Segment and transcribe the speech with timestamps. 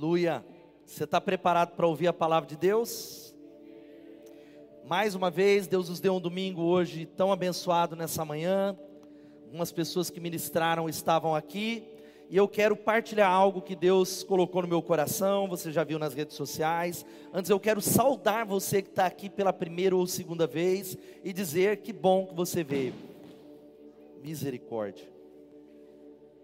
[0.00, 0.46] Aleluia.
[0.86, 3.34] Você está preparado para ouvir a palavra de Deus?
[4.84, 8.78] Mais uma vez, Deus nos deu um domingo hoje tão abençoado nessa manhã.
[9.46, 11.82] Algumas pessoas que ministraram estavam aqui.
[12.30, 15.48] E eu quero partilhar algo que Deus colocou no meu coração.
[15.48, 17.04] Você já viu nas redes sociais.
[17.32, 21.78] Antes, eu quero saudar você que está aqui pela primeira ou segunda vez e dizer
[21.78, 22.94] que bom que você veio.
[24.22, 25.08] Misericórdia.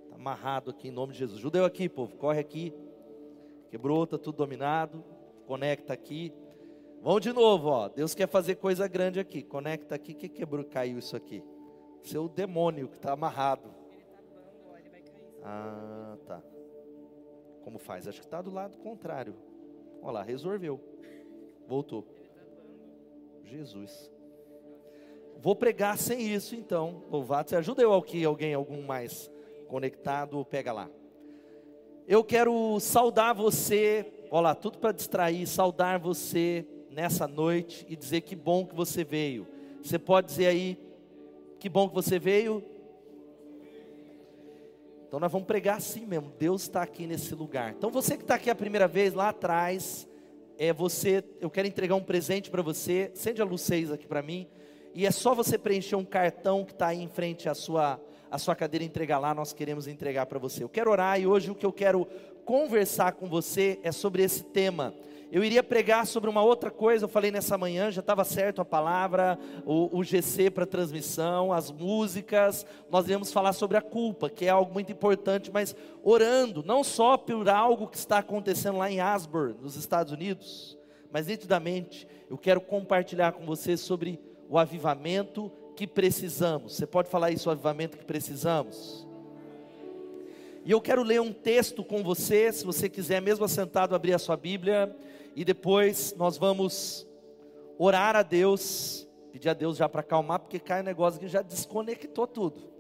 [0.07, 1.39] Está amarrado aqui em nome de Jesus.
[1.39, 2.17] Judeu aqui, povo.
[2.17, 2.75] Corre aqui.
[3.75, 5.05] Quebrou, está tudo dominado.
[5.49, 6.33] Conecta aqui.
[7.03, 7.89] Vamos de novo, ó.
[7.89, 9.43] Deus quer fazer coisa grande aqui.
[9.43, 10.15] Conecta aqui.
[10.15, 11.43] Que quebrou, caiu isso aqui?
[12.01, 13.75] Seu demônio que está amarrado.
[15.43, 16.41] Ah, tá.
[17.65, 18.07] Como faz?
[18.07, 19.35] Acho que está do lado contrário.
[20.01, 20.81] Olha lá, resolveu.
[21.67, 22.07] Voltou.
[23.43, 24.09] Jesus.
[25.39, 27.03] Vou pregar sem isso então.
[27.11, 27.59] Louvado seja.
[27.59, 29.29] Ajuda eu aqui, alguém, algum mais
[29.67, 30.89] conectado, pega lá.
[32.07, 34.07] Eu quero saudar você.
[34.31, 35.47] Olha lá, tudo para distrair.
[35.47, 39.47] Saudar você nessa noite e dizer que bom que você veio.
[39.83, 40.79] Você pode dizer aí,
[41.59, 42.63] que bom que você veio.
[45.09, 46.31] Então nós vamos pregar assim mesmo.
[46.39, 47.73] Deus está aqui nesse lugar.
[47.73, 50.07] Então você que está aqui a primeira vez lá atrás,
[50.59, 51.25] é você.
[51.41, 53.11] Eu quero entregar um presente para você.
[53.15, 54.47] Acende a luz 6 aqui para mim.
[54.95, 57.99] E é só você preencher um cartão que está aí em frente à sua,
[58.35, 59.33] à sua cadeira entregar lá.
[59.33, 60.65] Nós queremos entregar para você.
[60.65, 62.05] Eu quero orar e hoje o que eu quero
[62.45, 64.93] conversar com você é sobre esse tema
[65.35, 68.65] eu iria pregar sobre uma outra coisa, eu falei nessa manhã, já estava certo a
[68.65, 74.45] palavra, o, o GC para transmissão, as músicas, nós iremos falar sobre a culpa, que
[74.45, 79.01] é algo muito importante, mas orando, não só por algo que está acontecendo lá em
[79.01, 80.79] Asbury, nos Estados Unidos,
[81.11, 86.77] mas nitidamente, eu quero compartilhar com você sobre o avivamento que precisamos.
[86.77, 89.07] Você pode falar isso, o avivamento que precisamos?
[90.65, 94.19] E eu quero ler um texto com você, se você quiser, mesmo assentado, abrir a
[94.19, 94.97] sua Bíblia
[95.37, 97.07] e depois nós vamos
[97.79, 101.43] orar a Deus, pedir a Deus já para acalmar, porque cai um negócio que já
[101.43, 102.73] desconectou tudo.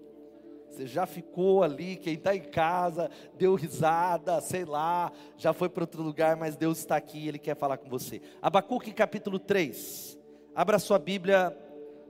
[0.70, 5.84] Você já ficou ali, quem está em casa, deu risada, sei lá, já foi para
[5.84, 8.20] outro lugar, mas Deus está aqui e Ele quer falar com você.
[8.40, 10.18] Abacuque capítulo 3.
[10.54, 11.56] Abra sua Bíblia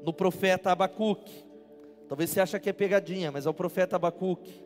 [0.05, 1.45] no profeta Abacuque.
[2.09, 4.63] Talvez você ache que é pegadinha, mas é o profeta Abacuque.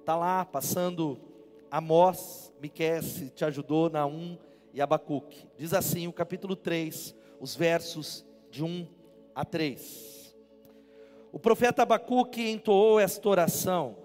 [0.00, 1.18] Está lá passando
[1.70, 3.02] Amós, Miquel
[3.34, 4.38] te ajudou na 1
[4.72, 5.46] e Abacuque.
[5.56, 8.86] Diz assim o capítulo 3, os versos de 1
[9.34, 10.34] a 3.
[11.32, 13.96] O profeta Abacuque entoou esta oração: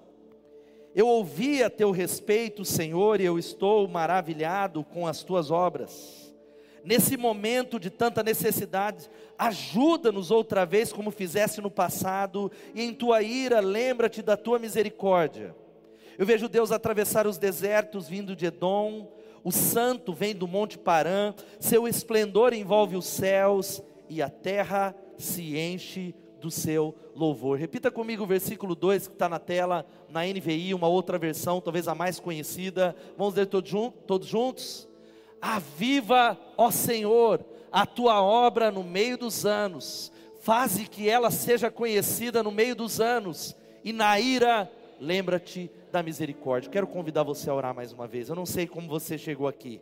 [0.93, 6.22] Eu ouvi a teu respeito, Senhor, e eu estou maravilhado com as tuas obras.
[6.83, 13.21] Nesse momento de tanta necessidade, ajuda-nos outra vez como fizeste no passado, e em tua
[13.21, 15.55] ira lembra-te da tua misericórdia.
[16.17, 19.11] Eu vejo Deus atravessar os desertos vindo de Edom,
[19.43, 25.57] o santo vem do Monte Parã, seu esplendor envolve os céus e a terra se
[25.57, 27.57] enche do seu louvor.
[27.57, 31.87] Repita comigo o versículo 2 que está na tela, na NVI, uma outra versão, talvez
[31.87, 32.95] a mais conhecida.
[33.17, 33.71] Vamos ler todos,
[34.05, 34.87] todos juntos?
[35.45, 40.09] Aviva, ó Senhor, a tua obra no meio dos anos,
[40.39, 44.71] faze que ela seja conhecida no meio dos anos, e na ira,
[45.01, 46.71] lembra-te da misericórdia.
[46.71, 48.29] Quero convidar você a orar mais uma vez.
[48.29, 49.81] Eu não sei como você chegou aqui.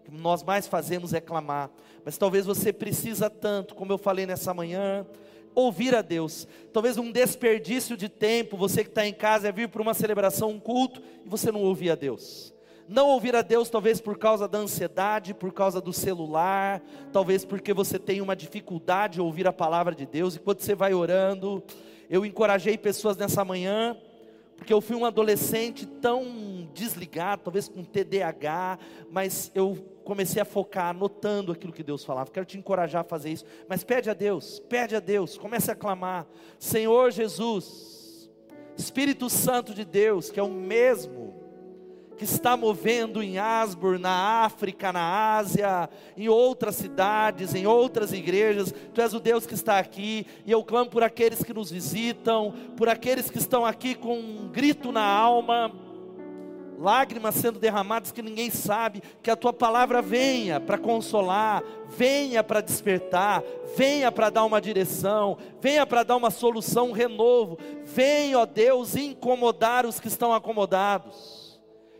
[0.00, 1.70] O que nós mais fazemos é clamar,
[2.04, 5.06] mas talvez você precisa tanto, como eu falei nessa manhã,
[5.54, 6.46] ouvir a Deus.
[6.70, 10.50] Talvez um desperdício de tempo, você que está em casa é vir para uma celebração,
[10.50, 12.52] um culto, e você não ouvir a Deus.
[12.88, 16.82] Não ouvir a Deus, talvez por causa da ansiedade, por causa do celular,
[17.12, 20.74] talvez porque você tem uma dificuldade de ouvir a palavra de Deus, e quando você
[20.74, 21.62] vai orando,
[22.08, 23.96] eu encorajei pessoas nessa manhã
[24.58, 30.88] porque eu fui um adolescente tão desligado, talvez com TDAH, mas eu comecei a focar,
[30.88, 32.30] anotando aquilo que Deus falava.
[32.30, 35.76] Quero te encorajar a fazer isso, mas pede a Deus, pede a Deus, comece a
[35.76, 36.26] clamar:
[36.58, 38.28] Senhor Jesus,
[38.76, 41.27] Espírito Santo de Deus, que é o mesmo
[42.18, 48.74] que está movendo em Asbur, na África, na Ásia, em outras cidades, em outras igrejas.
[48.92, 52.52] Tu és o Deus que está aqui, e eu clamo por aqueles que nos visitam,
[52.76, 55.72] por aqueles que estão aqui com um grito na alma,
[56.78, 62.60] lágrimas sendo derramadas que ninguém sabe, que a tua palavra venha para consolar, venha para
[62.60, 63.44] despertar,
[63.76, 68.96] venha para dar uma direção, venha para dar uma solução, um renovo, venha, ó Deus,
[68.96, 71.37] incomodar os que estão acomodados.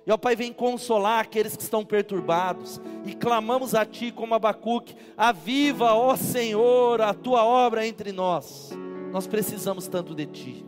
[0.08, 2.80] E ó Pai, vem consolar aqueles que estão perturbados.
[3.04, 8.70] E clamamos a Ti como Abacuque: aviva, ó Senhor, a Tua obra entre nós.
[9.12, 10.66] Nós precisamos tanto de Ti,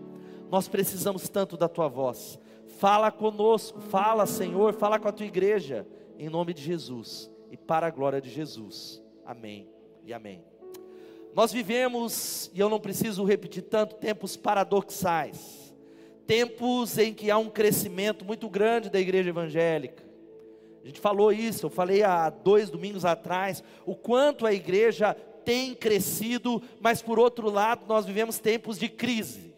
[0.50, 2.38] nós precisamos tanto da Tua voz.
[2.76, 5.86] Fala conosco, fala, Senhor, fala com a tua igreja,
[6.18, 9.02] em nome de Jesus e para a glória de Jesus.
[9.24, 9.68] Amém
[10.04, 10.44] e amém.
[11.34, 15.59] Nós vivemos, e eu não preciso repetir tanto, tempos paradoxais,
[16.30, 20.04] tempos em que há um crescimento muito grande da igreja evangélica.
[20.80, 25.12] A gente falou isso, eu falei há dois domingos atrás, o quanto a igreja
[25.44, 29.52] tem crescido, mas por outro lado, nós vivemos tempos de crise.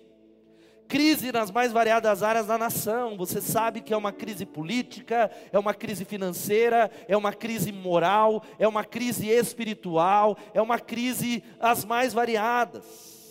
[0.88, 3.18] Crise nas mais variadas áreas da nação.
[3.18, 8.42] Você sabe que é uma crise política, é uma crise financeira, é uma crise moral,
[8.58, 13.21] é uma crise espiritual, é uma crise as mais variadas.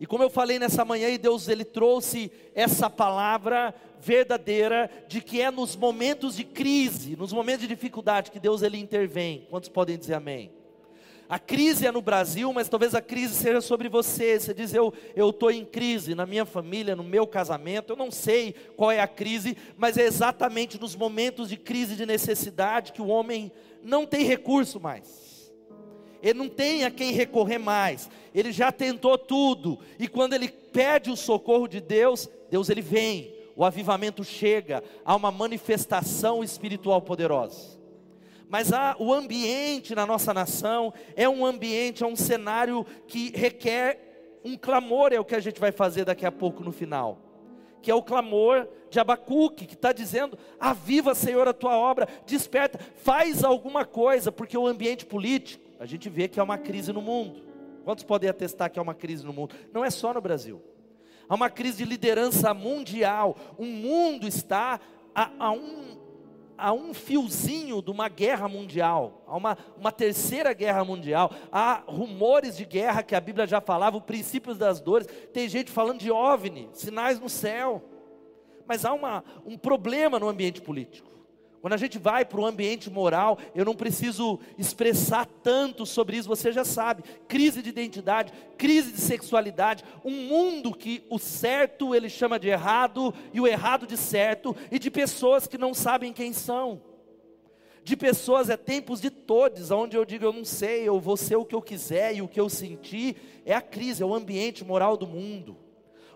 [0.00, 5.40] E como eu falei nessa manhã, e Deus ele trouxe essa palavra verdadeira de que
[5.40, 9.46] é nos momentos de crise, nos momentos de dificuldade que Deus ele intervém.
[9.50, 10.52] Quantos podem dizer amém?
[11.28, 14.40] A crise é no Brasil, mas talvez a crise seja sobre você.
[14.40, 17.92] Você diz, eu estou em crise na minha família, no meu casamento.
[17.92, 22.06] Eu não sei qual é a crise, mas é exatamente nos momentos de crise, de
[22.06, 23.52] necessidade, que o homem
[23.82, 25.27] não tem recurso mais.
[26.22, 28.10] Ele não tem a quem recorrer mais.
[28.34, 29.78] Ele já tentou tudo.
[29.98, 33.34] E quando ele pede o socorro de Deus, Deus ele vem.
[33.56, 34.82] O avivamento chega.
[35.04, 37.78] Há uma manifestação espiritual poderosa
[38.48, 44.40] mas há, o ambiente na nossa nação é um ambiente, é um cenário que requer
[44.42, 47.18] um clamor, é o que a gente vai fazer daqui a pouco no final,
[47.82, 52.80] que é o clamor de Abacuque, que está dizendo: aviva, Senhor, a tua obra, desperta,
[52.96, 57.00] faz alguma coisa, porque o ambiente político, a gente vê que é uma crise no
[57.00, 57.42] mundo.
[57.84, 59.54] Quantos podem atestar que é uma crise no mundo?
[59.72, 60.62] Não é só no Brasil.
[61.28, 63.36] Há uma crise de liderança mundial.
[63.56, 64.80] O mundo está
[65.14, 66.08] a, a um
[66.58, 71.30] a um fiozinho de uma guerra mundial, uma, uma terceira guerra mundial.
[71.52, 75.06] Há rumores de guerra que a Bíblia já falava, o princípios das dores.
[75.32, 77.84] Tem gente falando de OVNI, sinais no céu.
[78.66, 81.08] Mas há uma, um problema no ambiente político.
[81.60, 86.28] Quando a gente vai para o ambiente moral, eu não preciso expressar tanto sobre isso,
[86.28, 87.02] você já sabe.
[87.26, 93.12] Crise de identidade, crise de sexualidade, um mundo que o certo ele chama de errado
[93.32, 96.80] e o errado de certo, e de pessoas que não sabem quem são.
[97.82, 101.36] De pessoas, é tempos de todos, onde eu digo eu não sei, eu vou ser
[101.36, 104.64] o que eu quiser e o que eu senti, é a crise, é o ambiente
[104.64, 105.56] moral do mundo.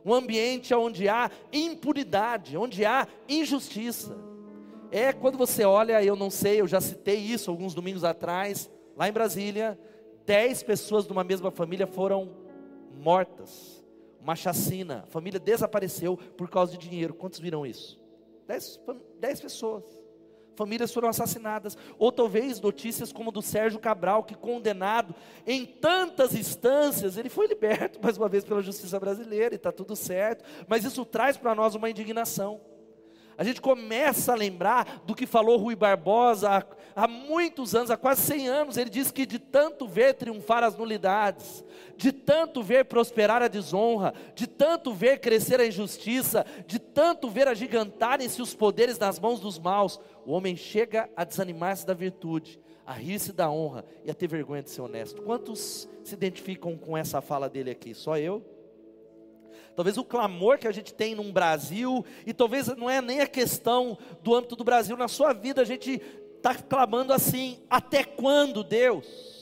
[0.04, 4.31] Um ambiente onde há impunidade, onde há injustiça
[4.92, 9.08] é quando você olha, eu não sei, eu já citei isso alguns domingos atrás, lá
[9.08, 9.78] em Brasília,
[10.26, 12.30] dez pessoas de uma mesma família foram
[12.94, 13.82] mortas.
[14.20, 17.14] Uma chacina, a família desapareceu por causa de dinheiro.
[17.14, 17.98] Quantos viram isso?
[18.46, 18.78] Dez,
[19.18, 19.84] dez pessoas.
[20.54, 21.76] Famílias foram assassinadas.
[21.98, 25.14] Ou talvez notícias como do Sérgio Cabral, que condenado
[25.46, 29.96] em tantas instâncias, ele foi liberto mais uma vez pela justiça brasileira e está tudo
[29.96, 30.44] certo.
[30.68, 32.60] Mas isso traz para nós uma indignação
[33.42, 37.96] a gente começa a lembrar do que falou Rui Barbosa há, há, muitos anos, há
[37.96, 38.76] quase 100 anos.
[38.76, 41.64] Ele disse que de tanto ver triunfar as nulidades,
[41.96, 47.48] de tanto ver prosperar a desonra, de tanto ver crescer a injustiça, de tanto ver
[47.48, 52.92] agigantarem-se os poderes nas mãos dos maus, o homem chega a desanimar-se da virtude, a
[52.92, 55.20] rir-se da honra e a ter vergonha de ser honesto.
[55.22, 57.92] Quantos se identificam com essa fala dele aqui?
[57.92, 58.51] Só eu?
[59.74, 63.26] Talvez o clamor que a gente tem num Brasil, e talvez não é nem a
[63.26, 66.00] questão do âmbito do Brasil, na sua vida a gente
[66.36, 69.32] está clamando assim: até quando, Deus?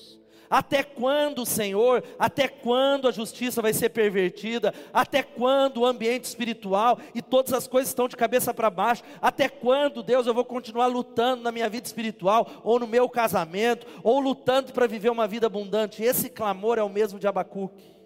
[0.51, 2.03] Até quando, Senhor?
[2.19, 4.75] Até quando a justiça vai ser pervertida?
[4.93, 9.05] Até quando o ambiente espiritual e todas as coisas estão de cabeça para baixo?
[9.23, 13.87] Até quando, Deus, eu vou continuar lutando na minha vida espiritual, ou no meu casamento,
[14.03, 16.03] ou lutando para viver uma vida abundante?
[16.03, 18.00] Esse clamor é o mesmo de Abacuque.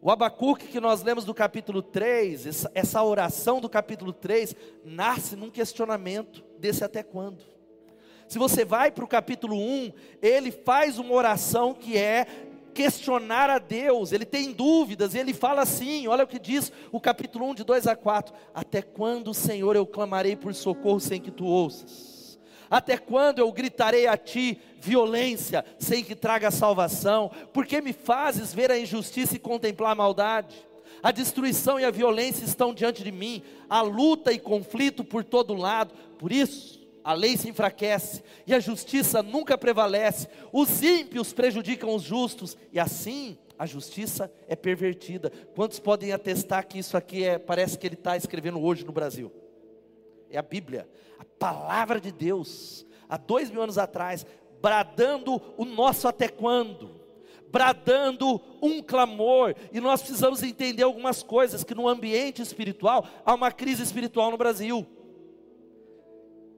[0.00, 5.50] O Abacuque que nós lemos do capítulo 3, essa, oração do capítulo 3, nasce num
[5.50, 7.44] questionamento desse até quando.
[8.28, 12.26] Se você vai para o capítulo 1, ele faz uma oração que é
[12.72, 17.46] questionar a Deus, ele tem dúvidas, ele fala assim: olha o que diz o capítulo
[17.50, 21.44] 1, de 2 a 4: Até quando, Senhor, eu clamarei por socorro sem que tu
[21.44, 22.17] ouças?
[22.70, 27.30] Até quando eu gritarei a ti violência sem que traga salvação?
[27.52, 30.54] Porque me fazes ver a injustiça e contemplar a maldade?
[31.02, 35.54] A destruição e a violência estão diante de mim, a luta e conflito por todo
[35.54, 35.94] lado.
[36.18, 40.28] Por isso, a lei se enfraquece e a justiça nunca prevalece.
[40.52, 45.32] Os ímpios prejudicam os justos e assim a justiça é pervertida.
[45.54, 49.32] Quantos podem atestar que isso aqui é, parece que ele está escrevendo hoje no Brasil?
[50.30, 54.24] É a Bíblia a palavra de Deus, há dois mil anos atrás,
[54.62, 57.00] bradando o nosso até quando,
[57.50, 63.50] bradando um clamor, e nós precisamos entender algumas coisas: que no ambiente espiritual há uma
[63.50, 64.86] crise espiritual no Brasil.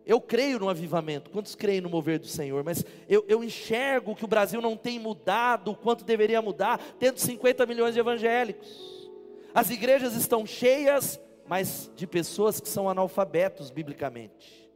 [0.05, 2.65] Eu creio no avivamento, quantos creem no mover do Senhor?
[2.65, 7.19] Mas eu, eu enxergo que o Brasil não tem mudado o quanto deveria mudar, tendo
[7.19, 9.09] 50 milhões de evangélicos.
[9.55, 14.71] As igrejas estão cheias, mas de pessoas que são analfabetos biblicamente,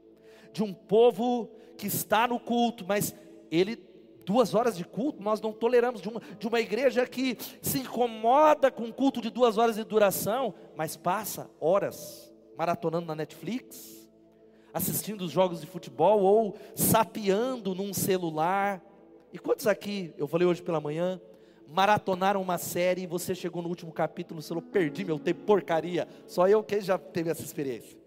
[0.52, 3.14] de um povo que está no culto, mas
[3.48, 3.76] ele
[4.26, 8.72] duas horas de culto, nós não toleramos de uma, de uma igreja que se incomoda
[8.72, 14.10] com culto de duas horas de duração, mas passa horas maratonando na Netflix,
[14.72, 18.84] assistindo os jogos de futebol ou sapeando num celular.
[19.32, 21.20] E quantos aqui, eu falei hoje pela manhã,
[21.74, 26.06] maratonaram uma série e você chegou no último capítulo, você falou, perdi meu tempo, porcaria.
[26.26, 27.98] Só eu que já teve essa experiência.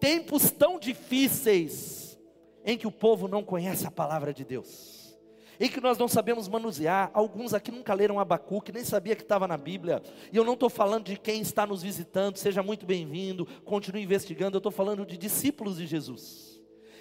[0.00, 2.18] Tempos tão difíceis
[2.64, 5.16] em que o povo não conhece a palavra de Deus
[5.58, 7.10] e que nós não sabemos manusear.
[7.14, 10.02] Alguns aqui nunca leram Abacuque, nem sabia que estava na Bíblia.
[10.32, 14.56] E eu não estou falando de quem está nos visitando, seja muito bem-vindo, continue investigando.
[14.56, 16.55] Eu estou falando de discípulos de Jesus.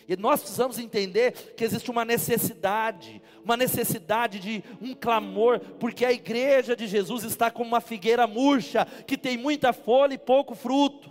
[0.07, 6.12] E nós precisamos entender que existe uma necessidade, uma necessidade de um clamor, porque a
[6.12, 11.09] igreja de Jesus está como uma figueira murcha, que tem muita folha e pouco fruto.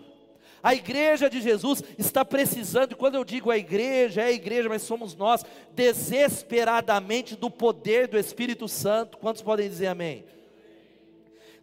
[0.62, 4.68] A igreja de Jesus está precisando, e quando eu digo a igreja, é a igreja,
[4.68, 9.18] mas somos nós, desesperadamente do poder do Espírito Santo.
[9.18, 10.24] Quantos podem dizer amém?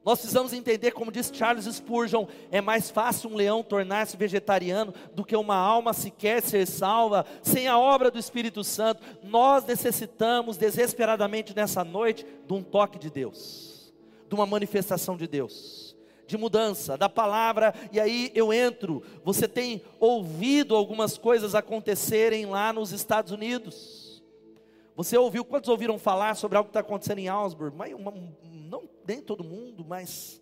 [0.03, 5.23] Nós precisamos entender, como diz Charles Spurgeon, é mais fácil um leão tornar-se vegetariano do
[5.23, 9.03] que uma alma sequer ser salva sem a obra do Espírito Santo.
[9.21, 13.93] Nós necessitamos desesperadamente nessa noite de um toque de Deus,
[14.27, 15.91] de uma manifestação de Deus
[16.31, 19.03] de mudança, da palavra, e aí eu entro.
[19.21, 24.23] Você tem ouvido algumas coisas acontecerem lá nos Estados Unidos.
[24.95, 27.75] Você ouviu, quantos ouviram falar sobre algo que está acontecendo em Augsburg?
[27.75, 28.13] Mas uma,
[29.11, 30.41] nem todo mundo, mas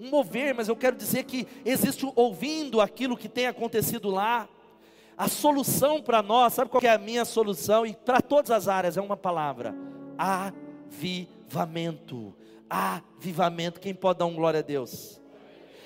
[0.00, 4.48] um mover, mas eu quero dizer que existe ouvindo aquilo que tem acontecido lá.
[5.16, 7.84] A solução para nós, sabe qual é a minha solução?
[7.84, 9.74] E para todas as áreas é uma palavra:
[10.16, 11.14] avivamento.
[12.70, 13.78] Avivamento.
[13.80, 15.20] Quem pode dar um glória a Deus?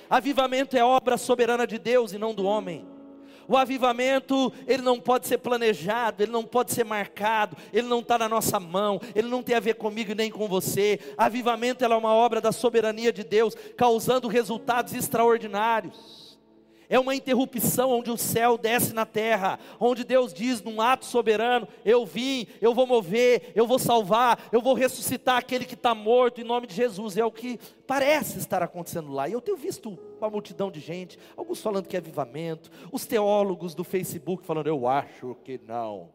[0.08, 2.86] Avivamento é obra soberana de Deus e não do homem.
[3.48, 8.18] O avivamento, ele não pode ser planejado, ele não pode ser marcado, ele não está
[8.18, 10.98] na nossa mão, ele não tem a ver comigo nem com você.
[11.16, 16.21] Avivamento é uma obra da soberania de Deus, causando resultados extraordinários
[16.88, 21.66] é uma interrupção onde o céu desce na terra, onde Deus diz num ato soberano:
[21.84, 26.40] Eu vim, eu vou mover, eu vou salvar, eu vou ressuscitar aquele que está morto
[26.40, 27.16] em nome de Jesus.
[27.16, 29.28] É o que parece estar acontecendo lá.
[29.28, 33.74] E eu tenho visto uma multidão de gente, alguns falando que é avivamento, os teólogos
[33.74, 36.10] do Facebook falando: Eu acho que não.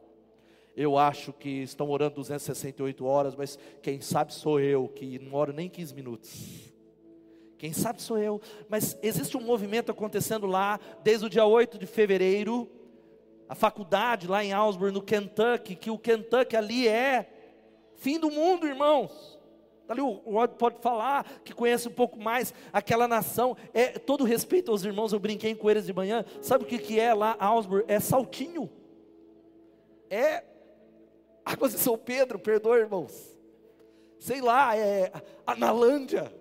[0.75, 5.51] Eu acho que estão orando 268 horas, mas quem sabe sou eu, que não oro
[5.51, 6.71] nem 15 minutos.
[7.57, 8.39] Quem sabe sou eu.
[8.69, 12.69] Mas existe um movimento acontecendo lá, desde o dia 8 de fevereiro.
[13.49, 17.29] A faculdade lá em Augsburg, no Kentucky, que o Kentucky ali é
[17.95, 19.37] fim do mundo, irmãos.
[19.87, 23.55] Ali o Rod pode falar, que conhece um pouco mais aquela nação.
[23.73, 26.25] É todo respeito aos irmãos, eu brinquei com eles de manhã.
[26.41, 27.85] Sabe o que, que é lá, Augsburg?
[27.87, 28.69] É saltinho.
[30.09, 30.43] É
[31.45, 33.37] Águas de São Pedro, perdoa, irmãos.
[34.19, 35.11] Sei lá, é
[35.45, 36.33] Analândia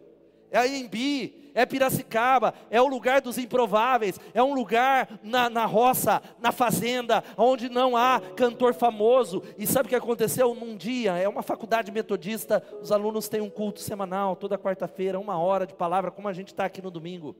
[0.51, 5.65] é a Embi, é Piracicaba, é o lugar dos improváveis, é um lugar na, na
[5.65, 9.43] roça, na fazenda, onde não há cantor famoso.
[9.57, 10.55] E sabe o que aconteceu?
[10.55, 15.39] Num dia, é uma faculdade metodista, os alunos têm um culto semanal, toda quarta-feira, uma
[15.39, 17.35] hora de palavra, como a gente está aqui no domingo.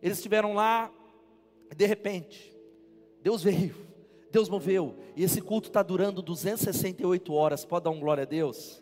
[0.00, 0.90] Eles estiveram lá,
[1.70, 2.56] e de repente,
[3.20, 3.74] Deus veio,
[4.30, 8.80] Deus moveu, e esse culto está durando 268 horas, pode dar um glória a Deus?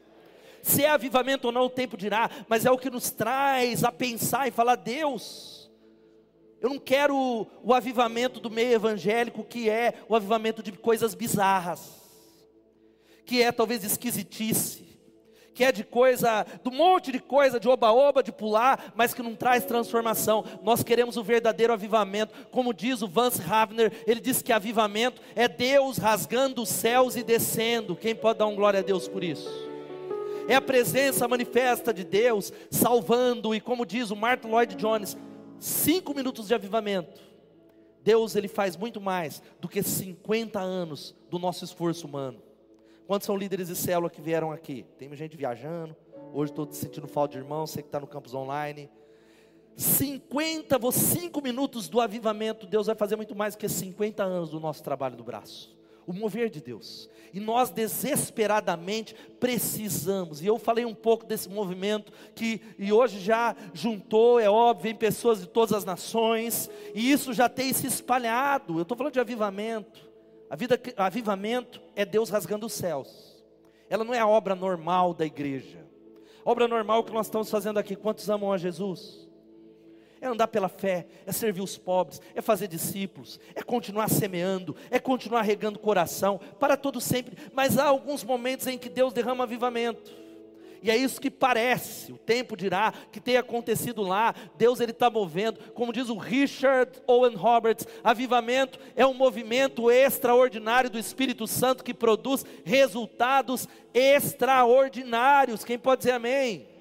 [0.67, 3.93] Se é avivamento ou não, o tempo dirá, mas é o que nos traz a
[3.93, 5.71] pensar e falar: Deus,
[6.61, 11.89] eu não quero o avivamento do meio evangélico, que é o avivamento de coisas bizarras,
[13.25, 14.99] que é talvez esquisitice,
[15.55, 19.37] que é de coisa, do monte de coisa, de oba-oba, de pular, mas que não
[19.37, 20.45] traz transformação.
[20.65, 25.47] Nós queremos o verdadeiro avivamento, como diz o Vance Havner, ele diz que avivamento é
[25.47, 27.95] Deus rasgando os céus e descendo.
[27.95, 29.76] Quem pode dar um glória a Deus por isso?
[30.49, 35.17] É a presença manifesta de Deus salvando, e como diz o Martin Lloyd Jones,
[35.59, 37.21] cinco minutos de avivamento.
[38.03, 42.41] Deus ele faz muito mais do que 50 anos do nosso esforço humano.
[43.07, 44.85] Quantos são líderes de célula que vieram aqui?
[44.97, 45.97] Tem gente viajando.
[46.33, 48.89] Hoje estou sentindo falta de irmão, você que está no campus online.
[49.77, 54.59] 50, 5 minutos do avivamento, Deus vai fazer muito mais do que 50 anos do
[54.59, 55.76] nosso trabalho do braço.
[56.07, 57.11] O mover de Deus.
[57.33, 60.41] E nós desesperadamente precisamos.
[60.41, 64.95] E eu falei um pouco desse movimento que e hoje já juntou, é óbvio, em
[64.95, 68.79] pessoas de todas as nações, e isso já tem se espalhado.
[68.79, 70.07] Eu estou falando de avivamento.
[70.49, 73.45] A vida, avivamento é Deus rasgando os céus.
[73.91, 75.85] Ela não é a obra normal da igreja.
[76.45, 79.26] A obra normal que nós estamos fazendo aqui, quantos amam a Jesus?
[80.27, 84.99] É andar pela fé, é servir os pobres, é fazer discípulos, é continuar semeando, é
[84.99, 87.37] continuar regando coração, para todo sempre.
[87.53, 90.27] Mas há alguns momentos em que Deus derrama avivamento.
[90.83, 94.35] E é isso que parece, o tempo dirá que tem acontecido lá.
[94.57, 100.91] Deus ele está movendo, como diz o Richard Owen Roberts, avivamento é um movimento extraordinário
[100.91, 105.65] do Espírito Santo que produz resultados extraordinários.
[105.65, 106.76] Quem pode dizer amém?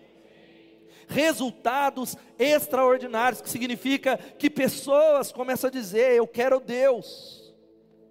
[1.08, 7.54] Resultados extraordinários, que significa que pessoas começam a dizer: Eu quero Deus,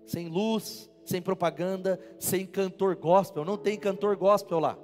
[0.07, 3.45] sem luz, sem propaganda, sem cantor gospel.
[3.45, 4.79] Não tem cantor gospel lá,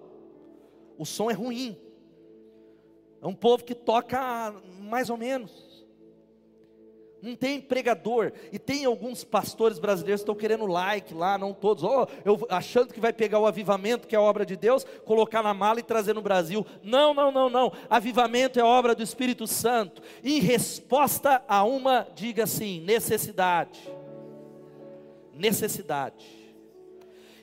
[0.99, 1.77] o som é ruim,
[3.23, 5.70] é um povo que toca mais ou menos
[7.23, 11.85] não tem pregador, e tem alguns pastores brasileiros que estão querendo like lá, não todos,
[11.85, 15.43] oh, eu, achando que vai pegar o avivamento, que é a obra de Deus, colocar
[15.43, 16.67] na mala e trazer no Brasil.
[16.83, 17.73] Não, não, não, não.
[17.89, 20.03] Avivamento é obra do Espírito Santo.
[20.25, 23.81] Em resposta a uma, diga assim, necessidade.
[25.35, 26.41] Necessidade.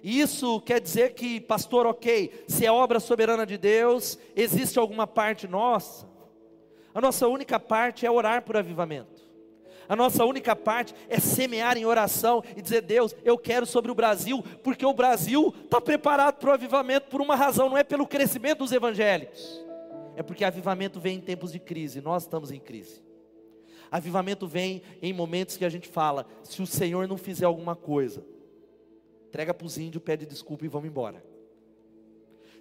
[0.04, 5.48] Isso quer dizer que, pastor, ok, se é obra soberana de Deus, existe alguma parte
[5.48, 6.08] nossa?
[6.94, 9.17] A nossa única parte é orar por avivamento.
[9.90, 13.96] A nossa única parte é semear em oração e dizer: Deus, eu quero sobre o
[13.96, 18.08] Brasil, porque o Brasil está preparado para o avivamento por uma razão, não é pelo
[18.08, 19.64] crescimento dos evangélicos,
[20.16, 23.02] é porque avivamento vem em tempos de crise, nós estamos em crise.
[23.90, 28.26] Avivamento vem em momentos que a gente fala: se o Senhor não fizer alguma coisa,
[29.28, 31.24] entrega para os índios, pede desculpa e vamos embora.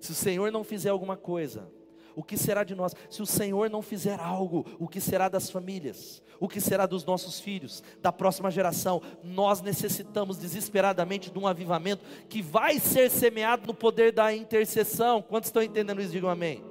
[0.00, 1.68] Se o Senhor não fizer alguma coisa,
[2.16, 2.94] o que será de nós?
[3.10, 6.22] Se o Senhor não fizer algo, o que será das famílias?
[6.40, 9.02] O que será dos nossos filhos, da próxima geração?
[9.22, 15.20] Nós necessitamos desesperadamente de um avivamento que vai ser semeado no poder da intercessão.
[15.20, 16.10] Quantos estão entendendo isso?
[16.10, 16.64] Digam amém.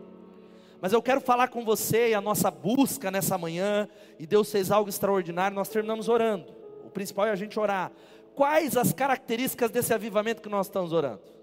[0.81, 3.87] Mas eu quero falar com você e a nossa busca nessa manhã,
[4.19, 6.45] e Deus fez algo extraordinário, nós terminamos orando.
[6.83, 7.91] O principal é a gente orar.
[8.33, 11.34] Quais as características desse avivamento que nós estamos orando?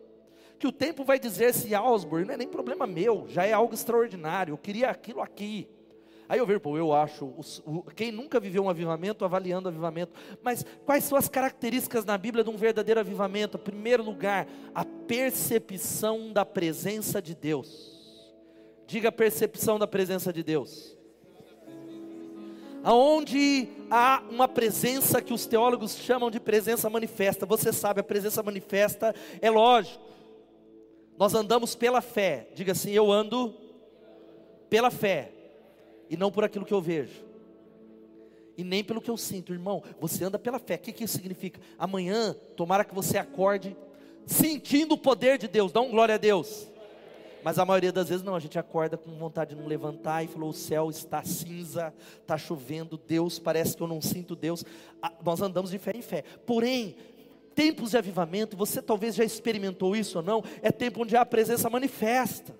[0.62, 3.74] Que o tempo vai dizer se Ausburg não é nem problema meu, já é algo
[3.74, 5.68] extraordinário, eu queria aquilo aqui.
[6.28, 7.24] Aí eu vejo, pô, eu acho,
[7.66, 12.44] o, quem nunca viveu um avivamento, avaliando avivamento, mas quais são as características na Bíblia
[12.44, 13.58] de um verdadeiro avivamento?
[13.58, 18.30] Primeiro lugar, a percepção da presença de Deus.
[18.86, 20.96] Diga a percepção da presença de Deus.
[22.84, 27.44] Aonde há uma presença que os teólogos chamam de presença manifesta.
[27.46, 30.11] Você sabe, a presença manifesta é lógico.
[31.22, 32.48] Nós andamos pela fé.
[32.52, 33.54] Diga assim: eu ando
[34.68, 35.30] pela fé
[36.10, 37.24] e não por aquilo que eu vejo.
[38.58, 39.84] E nem pelo que eu sinto, irmão.
[40.00, 40.74] Você anda pela fé.
[40.74, 41.60] O que, que isso significa?
[41.78, 43.76] Amanhã, tomara que você acorde
[44.26, 45.70] sentindo o poder de Deus.
[45.70, 46.66] Dá um glória a Deus.
[47.44, 50.26] Mas a maioria das vezes não, a gente acorda com vontade de não levantar e
[50.26, 54.64] falou: o céu está cinza, está chovendo, Deus, parece que eu não sinto Deus.
[55.24, 56.22] Nós andamos de fé em fé.
[56.44, 56.96] Porém,
[57.54, 61.68] Tempos de avivamento, você talvez já experimentou isso ou não, é tempo onde a presença
[61.68, 62.54] manifesta.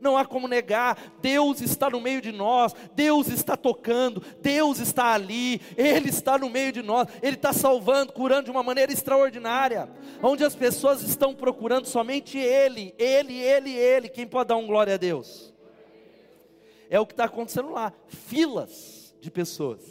[0.00, 5.12] Não há como negar, Deus está no meio de nós, Deus está tocando, Deus está
[5.12, 9.88] ali, Ele está no meio de nós, Ele está salvando, curando de uma maneira extraordinária,
[10.22, 14.08] onde as pessoas estão procurando somente Ele, Ele, Ele, Ele.
[14.08, 15.54] Quem pode dar um glória a Deus?
[16.88, 19.82] É o que está acontecendo lá, filas de pessoas,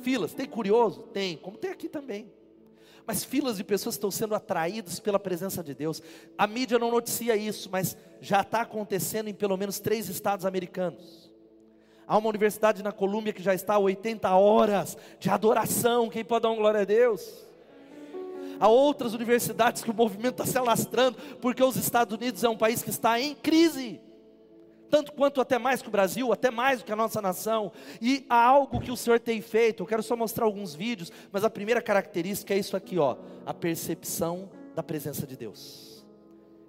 [0.00, 1.02] filas, tem curioso?
[1.12, 2.37] Tem, como tem aqui também
[3.08, 6.02] mas filas de pessoas estão sendo atraídas pela presença de Deus.
[6.36, 11.32] A mídia não noticia isso, mas já está acontecendo em pelo menos três estados americanos.
[12.06, 16.10] Há uma universidade na Colômbia que já está a 80 horas de adoração.
[16.10, 17.46] Quem pode dar uma glória a Deus?
[18.60, 22.58] Há outras universidades que o movimento está se alastrando, porque os Estados Unidos é um
[22.58, 24.02] país que está em crise
[24.90, 27.72] tanto quanto até mais que o Brasil, até mais do que a nossa nação.
[28.00, 29.82] E há algo que o Senhor tem feito.
[29.82, 33.54] Eu quero só mostrar alguns vídeos, mas a primeira característica é isso aqui, ó, a
[33.54, 36.06] percepção da presença de Deus.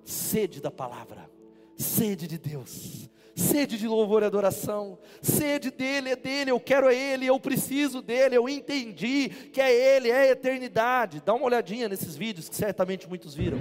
[0.04, 1.30] Sede da palavra,
[1.76, 3.10] sede de Deus.
[3.36, 8.02] Sede de louvor e adoração, sede dele, é dele, eu quero a ele, eu preciso
[8.02, 11.24] dele, eu entendi que é ele, é a eternidade.
[11.26, 13.58] Dá uma olhadinha nesses vídeos que certamente muitos viram.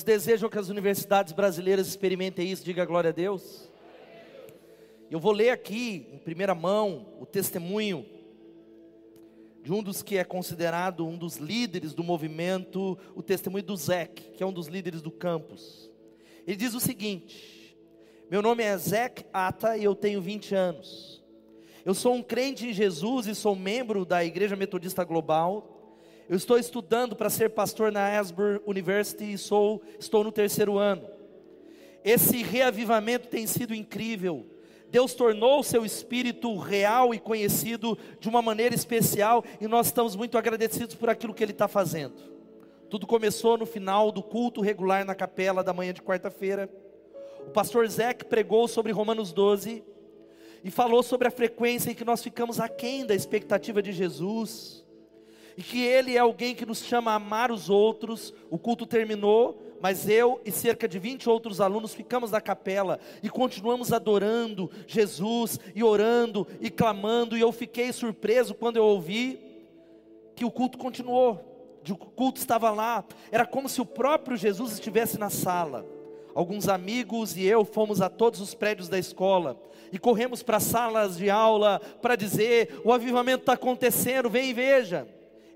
[0.00, 2.64] Quantos desejam que as universidades brasileiras experimentem isso?
[2.64, 3.70] Diga glória a Deus.
[5.10, 8.06] Eu vou ler aqui, em primeira mão, o testemunho
[9.62, 14.30] de um dos que é considerado um dos líderes do movimento, o testemunho do Zek,
[14.32, 15.90] que é um dos líderes do campus.
[16.46, 17.76] Ele diz o seguinte:
[18.30, 21.22] Meu nome é Zek Ata e eu tenho 20 anos.
[21.84, 25.79] Eu sou um crente em Jesus e sou membro da Igreja Metodista Global.
[26.30, 31.08] Eu estou estudando para ser pastor na Asbury University e sou, estou no terceiro ano.
[32.04, 34.46] Esse reavivamento tem sido incrível.
[34.92, 40.14] Deus tornou o seu espírito real e conhecido de uma maneira especial e nós estamos
[40.14, 42.14] muito agradecidos por aquilo que Ele está fazendo.
[42.88, 46.70] Tudo começou no final do culto regular na capela da manhã de quarta-feira.
[47.40, 49.82] O pastor Zeke pregou sobre Romanos 12
[50.62, 54.88] e falou sobre a frequência em que nós ficamos aquém da expectativa de Jesus
[55.56, 58.32] e que Ele é alguém que nos chama a amar os outros.
[58.50, 63.30] O culto terminou, mas eu e cerca de 20 outros alunos ficamos na capela e
[63.30, 67.36] continuamos adorando Jesus e orando e clamando.
[67.36, 69.38] E eu fiquei surpreso quando eu ouvi
[70.36, 75.18] que o culto continuou, o culto estava lá, era como se o próprio Jesus estivesse
[75.18, 75.84] na sala.
[76.34, 79.60] Alguns amigos e eu fomos a todos os prédios da escola
[79.92, 85.08] e corremos para salas de aula para dizer: o avivamento está acontecendo, vem e veja.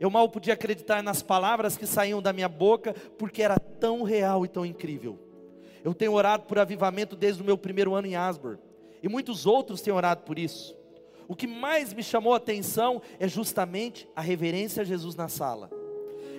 [0.05, 4.45] Eu mal podia acreditar nas palavras que saíam da minha boca, porque era tão real
[4.45, 5.19] e tão incrível.
[5.83, 8.59] Eu tenho orado por avivamento desde o meu primeiro ano em Asbury,
[9.03, 10.77] e muitos outros têm orado por isso.
[11.27, 15.71] O que mais me chamou a atenção é justamente a reverência a Jesus na sala.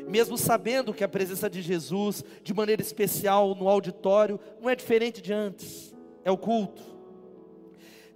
[0.07, 5.23] Mesmo sabendo que a presença de Jesus, de maneira especial no auditório, não é diferente
[5.23, 5.91] de antes,
[6.23, 6.94] é o culto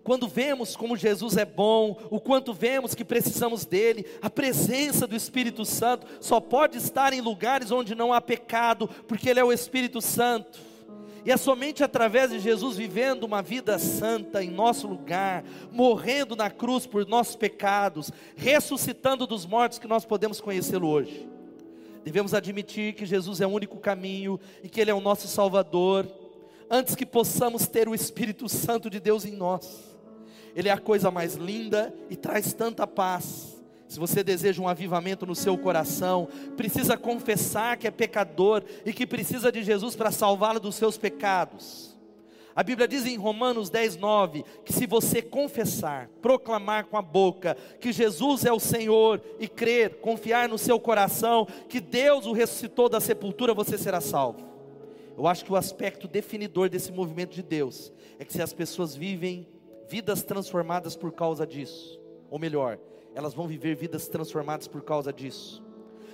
[0.10, 5.16] quando vemos como Jesus é bom, o quanto vemos que precisamos dele, a presença do
[5.16, 9.54] Espírito Santo só pode estar em lugares onde não há pecado, porque ele é o
[9.54, 10.60] Espírito Santo.
[11.24, 16.50] E é somente através de Jesus vivendo uma vida santa em nosso lugar, morrendo na
[16.50, 21.30] cruz por nossos pecados, ressuscitando dos mortos que nós podemos conhecê-lo hoje.
[22.04, 26.08] Devemos admitir que Jesus é o único caminho e que ele é o nosso Salvador,
[26.68, 29.89] antes que possamos ter o Espírito Santo de Deus em nós.
[30.56, 33.60] Ele é a coisa mais linda e traz tanta paz.
[33.88, 39.08] Se você deseja um avivamento no seu coração, precisa confessar que é pecador e que
[39.08, 41.98] precisa de Jesus para salvá-lo dos seus pecados.
[42.56, 47.56] A Bíblia diz em Romanos 10, 9: que se você confessar, proclamar com a boca
[47.80, 52.90] que Jesus é o Senhor e crer, confiar no seu coração que Deus o ressuscitou
[52.90, 54.46] da sepultura, você será salvo.
[55.18, 58.96] Eu acho que o aspecto definidor desse movimento de Deus é que se as pessoas
[58.96, 59.48] vivem
[59.90, 62.00] vidas transformadas por causa disso.
[62.30, 62.80] Ou melhor,
[63.16, 65.64] elas vão viver vidas transformadas por causa disso.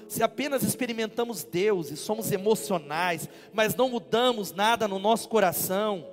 [0.08, 6.06] Se apenas experimentamos Deus e somos emocionais, mas não mudamos nada no nosso coração,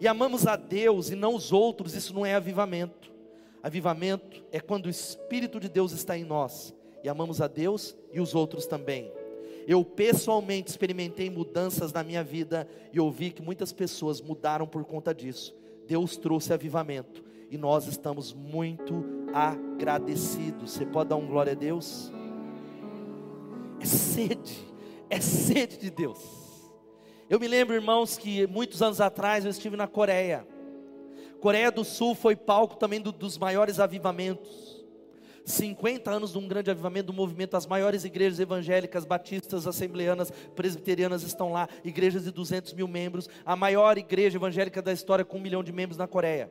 [0.00, 3.12] e amamos a Deus e não os outros, isso não é avivamento.
[3.62, 8.20] Avivamento é quando o Espírito de Deus está em nós e amamos a Deus e
[8.20, 9.10] os outros também.
[9.66, 15.14] Eu pessoalmente experimentei mudanças na minha vida e ouvi que muitas pessoas mudaram por conta
[15.14, 15.54] disso.
[15.86, 20.72] Deus trouxe avivamento e nós estamos muito agradecidos.
[20.72, 22.12] Você pode dar um glória a Deus?
[23.80, 24.66] É sede,
[25.10, 26.18] é sede de Deus.
[27.28, 30.46] Eu me lembro, irmãos, que muitos anos atrás eu estive na Coreia.
[31.40, 34.73] Coreia do Sul foi palco também do, dos maiores avivamentos.
[35.44, 41.22] 50 anos de um grande avivamento do movimento, as maiores igrejas evangélicas, batistas, assembleanas, presbiterianas
[41.22, 45.40] estão lá, igrejas de 200 mil membros, a maior igreja evangélica da história com um
[45.40, 46.50] milhão de membros na Coreia.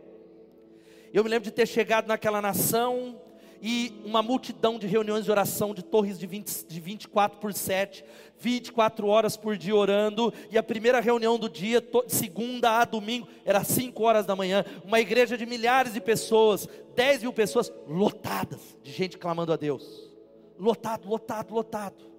[1.11, 3.21] Eu me lembro de ter chegado naquela nação,
[3.65, 8.03] e uma multidão de reuniões de oração de torres de, 20, de 24 por 7,
[8.37, 13.63] 24 horas por dia orando, e a primeira reunião do dia, segunda a domingo, era
[13.63, 18.91] 5 horas da manhã, uma igreja de milhares de pessoas, 10 mil pessoas lotadas de
[18.91, 20.11] gente clamando a Deus,
[20.59, 22.11] lotado, lotado, lotado.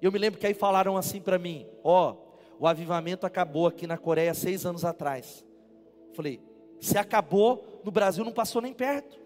[0.00, 3.86] Eu me lembro que aí falaram assim para mim: ó, oh, o avivamento acabou aqui
[3.86, 5.44] na Coreia seis anos atrás.
[6.14, 6.40] Falei,
[6.80, 9.25] se acabou, no Brasil não passou nem perto.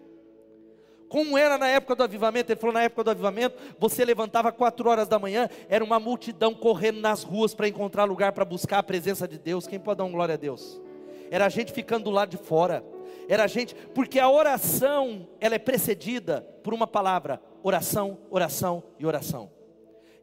[1.11, 2.53] Como era na época do avivamento?
[2.53, 6.53] Ele falou: na época do avivamento, você levantava quatro horas da manhã, era uma multidão
[6.53, 9.67] correndo nas ruas para encontrar lugar para buscar a presença de Deus.
[9.67, 10.81] Quem pode dar um glória a Deus?
[11.29, 12.81] Era a gente ficando do lado de fora.
[13.27, 19.05] Era a gente, porque a oração, ela é precedida por uma palavra: oração, oração e
[19.05, 19.51] oração.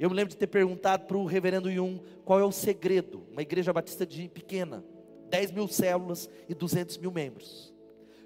[0.00, 3.42] Eu me lembro de ter perguntado para o reverendo Yun qual é o segredo, uma
[3.42, 4.82] igreja batista de pequena,
[5.28, 7.74] 10 mil células e 200 mil membros.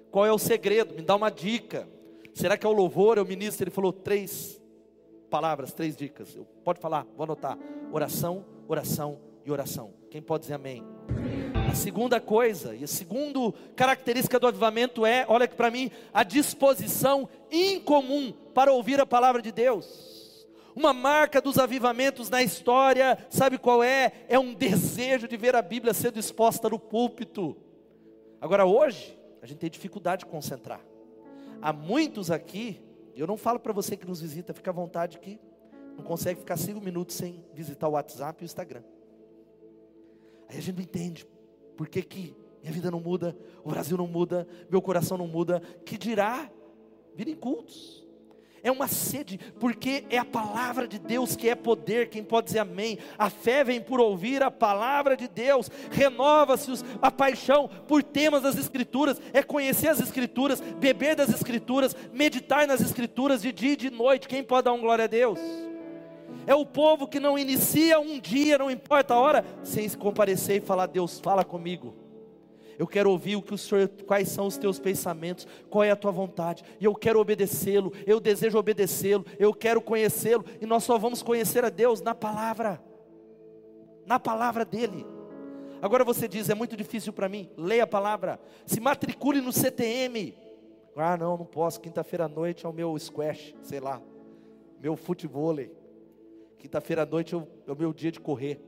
[0.09, 0.95] Qual é o segredo?
[0.95, 1.89] Me dá uma dica.
[2.33, 3.63] Será que é o louvor, é o ministro?
[3.63, 4.59] Ele falou três
[5.29, 6.35] palavras, três dicas.
[6.35, 7.57] Eu, pode falar, vou anotar.
[7.91, 9.93] Oração, oração e oração.
[10.09, 10.83] Quem pode dizer amém?
[11.69, 13.39] A segunda coisa, e a segunda
[13.75, 19.41] característica do avivamento é, olha aqui para mim, a disposição incomum para ouvir a palavra
[19.41, 20.47] de Deus.
[20.75, 24.11] Uma marca dos avivamentos na história, sabe qual é?
[24.27, 27.55] É um desejo de ver a Bíblia sendo exposta no púlpito.
[28.41, 30.81] Agora, hoje, a gente tem dificuldade de concentrar.
[31.63, 32.81] Há muitos aqui,
[33.15, 35.39] eu não falo para você que nos visita, fica à vontade que
[35.95, 38.83] não consegue ficar cinco minutos sem visitar o WhatsApp e o Instagram.
[40.49, 41.25] Aí a gente não entende
[41.77, 45.61] por que, que minha vida não muda, o Brasil não muda, meu coração não muda,
[45.85, 46.51] que dirá
[47.15, 48.02] vir em cultos.
[48.63, 52.59] É uma sede, porque é a palavra de Deus que é poder, quem pode dizer
[52.59, 52.97] amém?
[53.17, 56.71] A fé vem por ouvir a palavra de Deus, renova-se
[57.01, 62.79] a paixão por temas das Escrituras, é conhecer as Escrituras, beber das Escrituras, meditar nas
[62.79, 65.39] Escrituras de dia e de noite, quem pode dar um glória a Deus?
[66.47, 70.61] É o povo que não inicia um dia, não importa a hora, sem se comparecer
[70.61, 72.02] e falar: Deus, fala comigo.
[72.77, 75.95] Eu quero ouvir o que o Senhor, quais são os teus pensamentos, qual é a
[75.95, 80.97] tua vontade, e eu quero obedecê-lo, eu desejo obedecê-lo, eu quero conhecê-lo, e nós só
[80.97, 82.83] vamos conhecer a Deus na palavra,
[84.05, 85.05] na palavra dEle.
[85.81, 90.33] Agora você diz, é muito difícil para mim, leia a palavra, se matricule no CTM.
[90.95, 94.01] Ah, não, não posso, quinta-feira à noite é o meu squash, sei lá,
[94.79, 95.57] meu futebol.
[96.59, 98.61] Quinta-feira à noite é o meu dia de correr.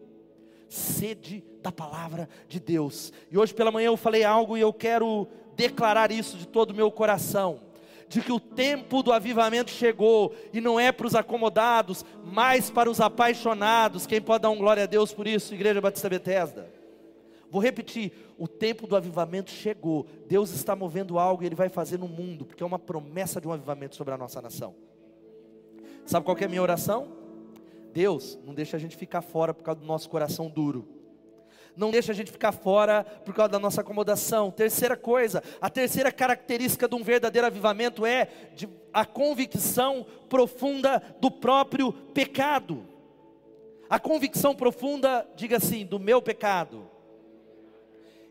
[0.67, 3.12] Sede da palavra de Deus.
[3.32, 6.75] E hoje pela manhã eu falei algo e eu quero declarar isso de todo o
[6.75, 7.62] meu coração.
[8.08, 12.89] De que o tempo do avivamento chegou e não é para os acomodados, mas para
[12.89, 14.06] os apaixonados.
[14.06, 16.69] Quem pode dar um glória a Deus por isso, Igreja Batista Betesda?
[17.49, 20.06] Vou repetir: o tempo do avivamento chegou.
[20.28, 23.47] Deus está movendo algo e Ele vai fazer no mundo, porque é uma promessa de
[23.47, 24.75] um avivamento sobre a nossa nação.
[26.06, 27.25] Sabe qual é a minha oração?
[27.95, 30.86] Deus não deixa a gente ficar fora por causa do nosso coração duro.
[31.77, 34.51] Não deixa a gente ficar fora por causa da nossa acomodação.
[34.51, 38.27] Terceira coisa, a terceira característica de um verdadeiro avivamento é
[38.91, 42.86] a convicção profunda do próprio pecado.
[43.89, 46.94] A convicção profunda, diga assim, do meu pecado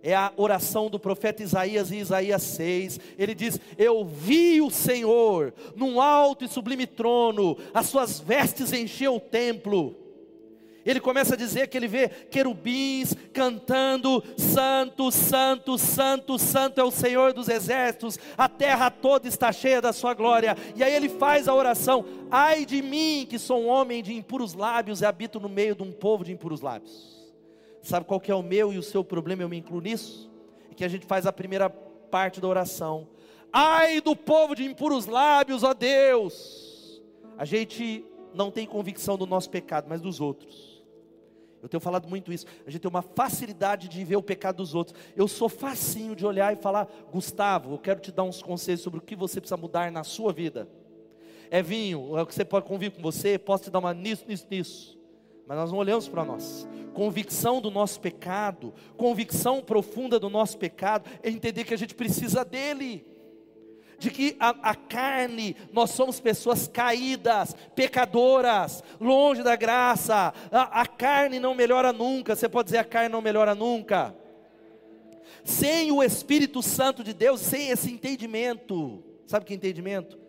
[0.04, 3.00] é a oração do profeta Isaías em Isaías 6.
[3.18, 9.16] Ele diz: Eu vi o Senhor num alto e sublime trono, as suas vestes encheu
[9.16, 9.96] o templo.
[10.84, 16.90] Ele começa a dizer que ele vê querubins cantando: Santo, Santo, Santo, Santo é o
[16.90, 20.54] Senhor dos exércitos, a terra toda está cheia da sua glória.
[20.76, 24.52] E aí ele faz a oração: Ai de mim, que sou um homem de impuros
[24.52, 27.13] lábios e habito no meio de um povo de impuros lábios.
[27.84, 29.42] Sabe qual que é o meu e o seu problema?
[29.42, 30.30] Eu me incluo nisso.
[30.70, 33.06] É que a gente faz a primeira parte da oração.
[33.52, 37.02] Ai do povo de impuros lábios, ó Deus.
[37.36, 40.82] A gente não tem convicção do nosso pecado, mas dos outros.
[41.62, 42.46] Eu tenho falado muito isso.
[42.66, 44.98] A gente tem uma facilidade de ver o pecado dos outros.
[45.14, 48.98] Eu sou facinho de olhar e falar, Gustavo, eu quero te dar uns conselhos sobre
[48.98, 50.66] o que você precisa mudar na sua vida.
[51.50, 54.24] É vinho, é o que você pode convir com você, posso te dar uma nisso,
[54.26, 55.03] nisso, nisso
[55.46, 56.66] mas nós não olhamos para nós.
[56.92, 62.44] Convicção do nosso pecado, convicção profunda do nosso pecado, é entender que a gente precisa
[62.44, 63.06] dele.
[63.98, 70.32] De que a, a carne, nós somos pessoas caídas, pecadoras, longe da graça.
[70.50, 72.34] A, a carne não melhora nunca.
[72.34, 74.14] Você pode dizer a carne não melhora nunca.
[75.44, 80.23] Sem o Espírito Santo de Deus, sem esse entendimento, sabe que entendimento?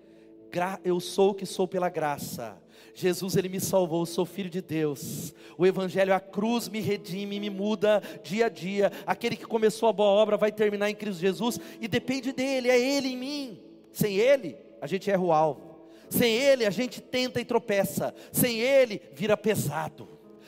[0.83, 2.61] Eu sou o que sou pela graça
[2.95, 5.35] Jesus, ele me salvou, eu sou filho de Deus.
[5.57, 8.89] O Evangelho, a cruz me redime, me muda dia a dia.
[9.05, 12.79] Aquele que começou a boa obra vai terminar em Cristo Jesus e depende dele, é
[12.79, 13.59] Ele em mim.
[13.91, 15.75] Sem Ele, a gente erra o alvo.
[16.09, 18.15] Sem Ele, a gente tenta e tropeça.
[18.31, 20.07] Sem Ele, vira pesado.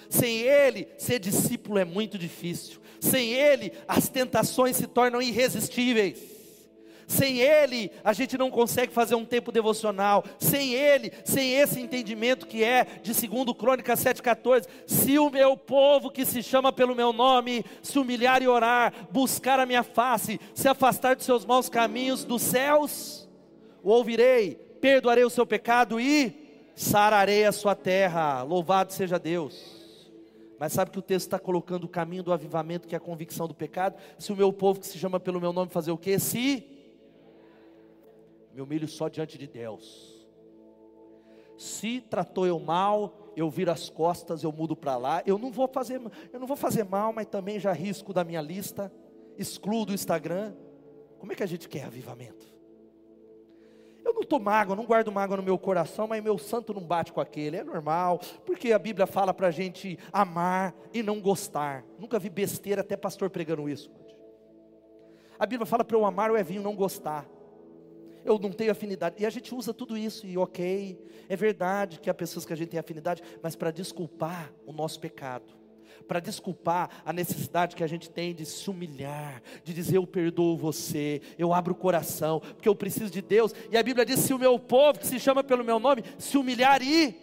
[0.10, 2.80] Sem Ele, ser discípulo é muito difícil.
[2.98, 6.37] Sem Ele, as tentações se tornam irresistíveis.
[7.08, 10.26] Sem Ele, a gente não consegue fazer um tempo devocional.
[10.38, 16.12] Sem Ele, sem esse entendimento que é de 2 Crônicas 7,14: se o meu povo
[16.12, 20.67] que se chama pelo meu nome se humilhar e orar, buscar a minha face, se
[20.67, 23.30] afastar dos seus maus caminhos dos céus,
[23.82, 28.43] o ouvirei, perdoarei o seu pecado e sararei a sua terra.
[28.43, 29.78] Louvado seja Deus.
[30.60, 33.48] Mas sabe que o texto está colocando o caminho do avivamento, que é a convicção
[33.48, 33.96] do pecado?
[34.20, 36.20] Se o meu povo que se chama pelo meu nome fazer o quê?
[36.20, 36.77] Se
[38.58, 40.28] me humilho só diante de Deus.
[41.56, 45.22] Se tratou eu mal, eu viro as costas, eu mudo para lá.
[45.28, 46.02] Eu não vou fazer,
[46.34, 48.91] eu não vou fazer mal, mas também já risco da minha lista,
[49.38, 50.56] excluo do Instagram.
[51.20, 52.48] Como é que a gente quer avivamento?
[54.04, 57.13] Eu não estou mágoa, não guardo mágoa no meu coração, mas meu santo não bate
[57.13, 61.86] com aquele, é normal, porque a Bíblia fala para a gente amar e não gostar.
[62.00, 63.91] Nunca vi besteira, até pastor pregando isso.
[65.38, 67.37] A Bíblia fala para eu amar o Evinho não gostar.
[68.28, 69.16] Eu não tenho afinidade.
[69.18, 72.58] E a gente usa tudo isso, e ok, é verdade que há pessoas que a
[72.58, 75.58] gente tem afinidade, mas para desculpar o nosso pecado
[76.08, 80.56] para desculpar a necessidade que a gente tem de se humilhar, de dizer eu perdoo
[80.56, 83.54] você, eu abro o coração, porque eu preciso de Deus.
[83.70, 86.38] E a Bíblia diz: se o meu povo, que se chama pelo meu nome, se
[86.38, 87.13] humilhar e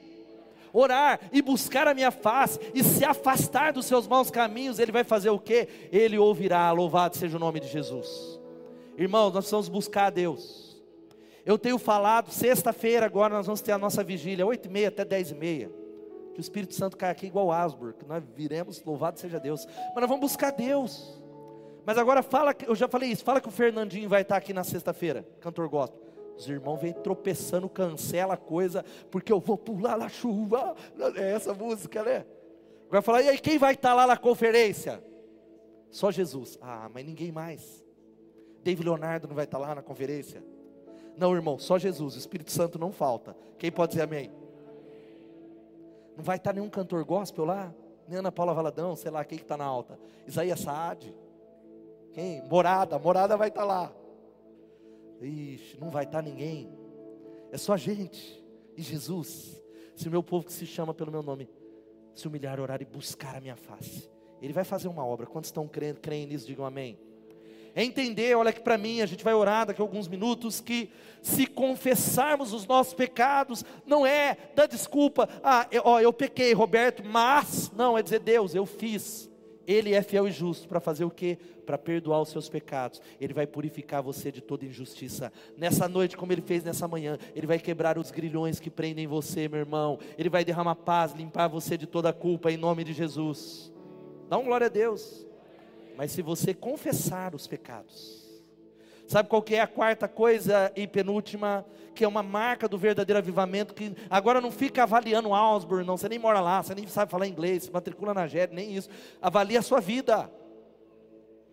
[0.72, 5.04] orar e buscar a minha face e se afastar dos seus maus caminhos, ele vai
[5.04, 5.68] fazer o que?
[5.90, 8.38] Ele ouvirá, louvado seja o nome de Jesus.
[8.98, 10.73] Irmãos, nós precisamos buscar a Deus.
[11.44, 15.04] Eu tenho falado, sexta-feira agora nós vamos ter a nossa vigília, oito e meia até
[15.04, 15.70] dez e meia.
[16.32, 19.66] Que o Espírito Santo caia aqui igual Asbur, que nós viremos, louvado seja Deus.
[19.66, 21.20] Mas nós vamos buscar Deus.
[21.84, 24.64] Mas agora fala, eu já falei isso, fala que o Fernandinho vai estar aqui na
[24.64, 26.02] sexta-feira, cantor gospel.
[26.36, 30.74] Os irmãos vêm tropeçando, cancela a coisa, porque eu vou pular na chuva.
[31.14, 32.24] É essa música, né?
[32.88, 35.04] Agora fala, e aí quem vai estar lá na conferência?
[35.90, 36.58] Só Jesus.
[36.60, 37.84] Ah, mas ninguém mais.
[38.62, 40.42] David Leonardo não vai estar lá na conferência?
[41.16, 42.14] Não, irmão, só Jesus.
[42.14, 43.36] O Espírito Santo não falta.
[43.58, 44.30] Quem pode dizer amém?
[46.16, 47.72] Não vai estar nenhum cantor gospel lá?
[48.08, 49.98] Nem Ana Paula Valadão, sei lá quem que está na alta.
[50.26, 51.14] Isaías Saad.
[52.12, 52.42] Quem?
[52.48, 53.92] Morada, morada vai estar lá.
[55.20, 56.68] Ixi, não vai estar ninguém.
[57.50, 58.44] É só a gente
[58.76, 59.62] e Jesus.
[59.96, 61.48] Se o meu povo que se chama pelo meu nome
[62.12, 64.08] se humilhar, orar e buscar a minha face,
[64.40, 65.26] Ele vai fazer uma obra.
[65.26, 66.46] Quantos estão crendo, creem nisso?
[66.46, 66.98] Digam amém
[67.74, 70.88] é entender, olha aqui para mim, a gente vai orar daqui a alguns minutos, que
[71.20, 77.02] se confessarmos os nossos pecados, não é dar desculpa, ah, eu, ó, eu pequei, Roberto,
[77.04, 79.28] mas, não, é dizer, Deus, eu fiz,
[79.66, 81.36] Ele é fiel e justo para fazer o que?
[81.66, 86.30] Para perdoar os seus pecados, Ele vai purificar você de toda injustiça, nessa noite, como
[86.30, 90.28] Ele fez nessa manhã, Ele vai quebrar os grilhões que prendem você, meu irmão, Ele
[90.28, 93.72] vai derramar paz, limpar você de toda culpa, em nome de Jesus,
[94.28, 95.26] dá um glória a Deus,
[95.96, 98.24] mas se você confessar os pecados,
[99.06, 103.18] sabe qual que é a quarta coisa e penúltima, que é uma marca do verdadeiro
[103.18, 107.10] avivamento, que agora não fica avaliando Ausburn, não, você nem mora lá, você nem sabe
[107.10, 108.88] falar inglês, se matricula na GED, nem isso,
[109.22, 110.30] avalia a sua vida,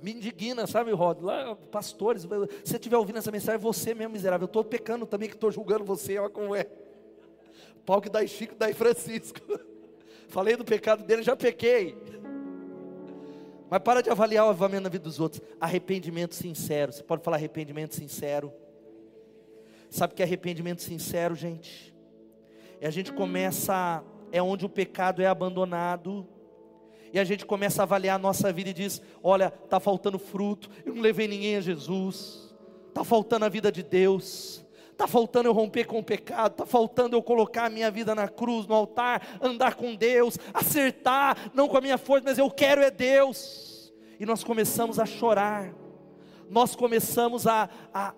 [0.02, 1.22] me indigna, sabe, Rod?
[1.22, 5.30] Lá, pastores, se você estiver ouvindo essa mensagem, você mesmo miserável, eu estou pecando também,
[5.30, 6.68] que estou julgando você, olha como é,
[7.86, 9.40] pau que dá Chico, dá Francisco,
[10.28, 11.96] falei do pecado dele, já pequei,
[13.72, 15.42] mas para de avaliar o avivamento na vida dos outros.
[15.58, 16.92] Arrependimento sincero.
[16.92, 18.52] Você pode falar arrependimento sincero?
[19.90, 21.96] Sabe o que é arrependimento sincero, gente?
[22.82, 26.28] É a gente começa, é onde o pecado é abandonado.
[27.14, 30.70] E a gente começa a avaliar a nossa vida e diz: Olha, está faltando fruto,
[30.86, 32.54] eu não levei ninguém a Jesus,
[32.90, 34.66] está faltando a vida de Deus,
[35.02, 38.28] está faltando eu romper com o pecado, está faltando eu colocar a minha vida na
[38.28, 42.82] cruz, no altar, andar com Deus, acertar, não com a minha força, mas eu quero
[42.82, 43.92] é Deus.
[44.20, 45.74] E nós começamos a chorar,
[46.48, 48.14] nós começamos a, a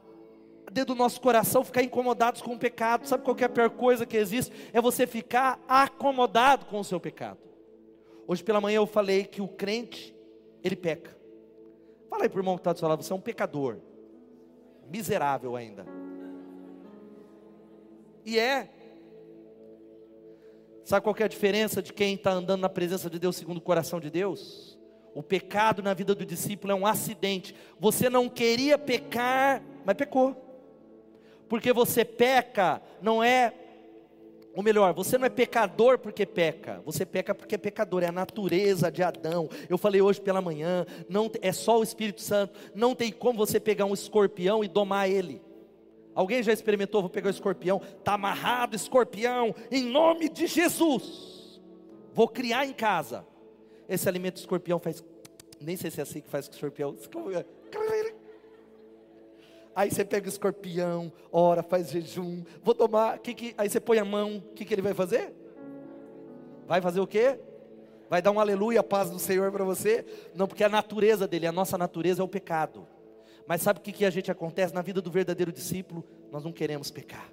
[0.73, 3.07] dentro do nosso coração ficar incomodados com o pecado.
[3.07, 4.51] Sabe qual é a pior coisa que existe?
[4.73, 7.39] É você ficar acomodado com o seu pecado.
[8.27, 10.13] Hoje pela manhã eu falei que o crente,
[10.61, 11.15] ele peca.
[12.09, 13.77] Fala aí para o irmão que está do você é um pecador,
[14.89, 15.85] miserável ainda.
[18.25, 18.69] E é.
[20.83, 23.61] Sabe qual é a diferença de quem está andando na presença de Deus segundo o
[23.61, 24.77] coração de Deus?
[25.15, 27.55] O pecado na vida do discípulo é um acidente.
[27.79, 30.35] Você não queria pecar, mas pecou.
[31.47, 33.53] Porque você peca, não é
[34.55, 38.11] ou melhor, você não é pecador porque peca, você peca porque é pecador, é a
[38.11, 39.49] natureza de Adão.
[39.67, 43.59] Eu falei hoje pela manhã, não é só o Espírito Santo, não tem como você
[43.59, 45.41] pegar um escorpião e domar ele.
[46.15, 47.01] Alguém já experimentou?
[47.01, 51.61] Vou pegar o escorpião, está amarrado, escorpião, em nome de Jesus.
[52.13, 53.25] Vou criar em casa.
[53.89, 55.03] Esse alimento escorpião faz.
[55.59, 56.95] Nem sei se é assim que faz com o escorpião.
[59.75, 62.43] Aí você pega o escorpião, ora, faz jejum.
[62.61, 63.17] Vou tomar.
[63.17, 64.37] Que que, aí você põe a mão.
[64.37, 65.33] O que, que ele vai fazer?
[66.67, 67.39] Vai fazer o quê?
[68.09, 70.05] Vai dar um aleluia, paz do Senhor para você?
[70.35, 72.87] Não, porque a natureza dele, a nossa natureza é o pecado.
[73.47, 76.03] Mas sabe o que, que a gente acontece na vida do verdadeiro discípulo?
[76.31, 77.29] Nós não queremos pecar.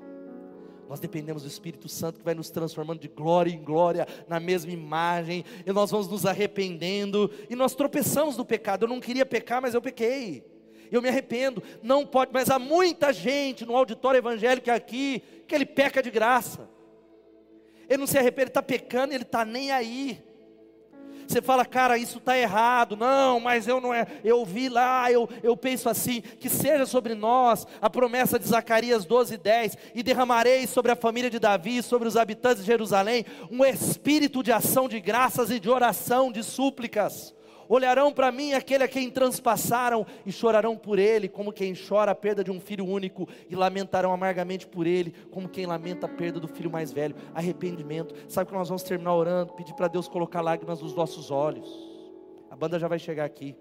[0.89, 4.73] Nós dependemos do Espírito Santo que vai nos transformando de glória em glória na mesma
[4.73, 8.85] imagem, e nós vamos nos arrependendo, e nós tropeçamos no pecado.
[8.85, 10.45] Eu não queria pecar, mas eu pequei.
[10.91, 11.63] Eu me arrependo.
[11.81, 16.69] Não pode, mas há muita gente no auditório evangélico aqui que ele peca de graça.
[17.89, 20.21] Ele não se arrepende, ele está pecando, ele está nem aí.
[21.31, 25.29] Você fala, cara, isso está errado, não, mas eu não é, eu vi lá, eu,
[25.43, 30.67] eu penso assim, que seja sobre nós a promessa de Zacarias 12, 10, e derramarei
[30.67, 35.01] sobre a família de Davi, sobre os habitantes de Jerusalém, um espírito de ação de
[35.01, 37.35] graças e de oração, de súplicas
[37.75, 42.15] olharão para mim aquele a quem transpassaram e chorarão por ele, como quem chora a
[42.15, 46.41] perda de um filho único, e lamentarão amargamente por ele, como quem lamenta a perda
[46.41, 47.15] do filho mais velho.
[47.33, 48.13] Arrependimento.
[48.29, 51.69] Sabe que nós vamos terminar orando, pedir para Deus colocar lágrimas nos nossos olhos.
[52.51, 53.57] A banda já vai chegar aqui.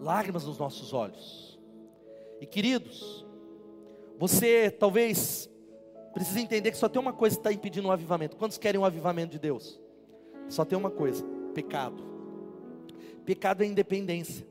[0.00, 1.56] Lágrimas nos nossos olhos.
[2.40, 3.24] E queridos,
[4.18, 5.48] você talvez
[6.12, 8.36] precise entender que só tem uma coisa que está impedindo um avivamento.
[8.36, 9.80] Quantos querem um avivamento de Deus?
[10.48, 12.15] Só tem uma coisa: pecado.
[13.26, 14.46] Pecado é independência.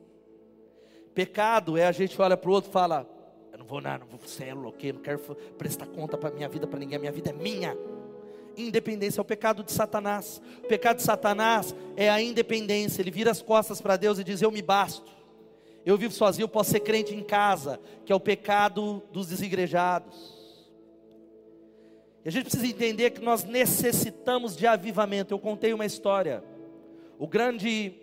[1.14, 3.10] Pecado é a gente olha para o outro e fala:
[3.54, 5.20] Eu não vou nada, não vou ser louco, não quero
[5.58, 7.76] prestar conta para minha vida para ninguém, a minha vida é minha.
[8.58, 10.42] Independência é o pecado de Satanás.
[10.60, 13.02] O pecado de Satanás é a independência.
[13.02, 15.10] Ele vira as costas para Deus e diz: Eu me basto.
[15.86, 20.36] Eu vivo sozinho, eu posso ser crente em casa, que é o pecado dos desigrejados.
[22.26, 25.34] E a gente precisa entender que nós necessitamos de avivamento.
[25.34, 26.44] Eu contei uma história.
[27.18, 27.94] O grande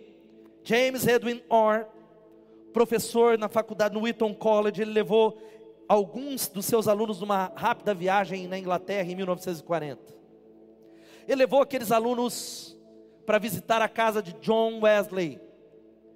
[0.63, 1.85] James Edwin Orr,
[2.71, 5.37] professor na faculdade no Wheaton College, ele levou
[5.89, 10.01] alguns dos seus alunos numa rápida viagem na Inglaterra em 1940.
[11.27, 12.77] Ele levou aqueles alunos
[13.25, 15.39] para visitar a casa de John Wesley.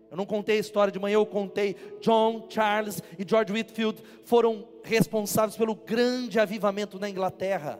[0.09, 1.75] Eu não contei a história de manhã, eu contei.
[1.99, 7.79] John, Charles e George Whitfield foram responsáveis pelo grande avivamento na Inglaterra.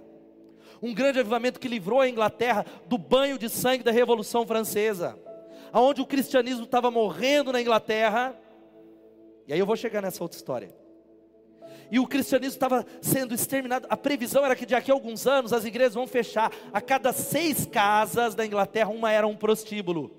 [0.82, 5.18] Um grande avivamento que livrou a Inglaterra do banho de sangue da Revolução Francesa
[5.72, 8.36] aonde o cristianismo estava morrendo na Inglaterra.
[9.48, 10.76] E aí eu vou chegar nessa outra história.
[11.90, 13.88] E o cristianismo estava sendo exterminado.
[13.90, 16.52] A previsão era que daqui a alguns anos as igrejas vão fechar.
[16.74, 20.12] A cada seis casas da Inglaterra, uma era um prostíbulo.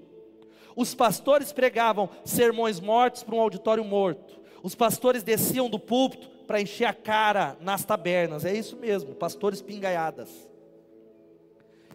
[0.75, 4.41] Os pastores pregavam sermões mortos para um auditório morto.
[4.63, 8.45] Os pastores desciam do púlpito para encher a cara nas tabernas.
[8.45, 10.49] É isso mesmo, pastores pingaiadas.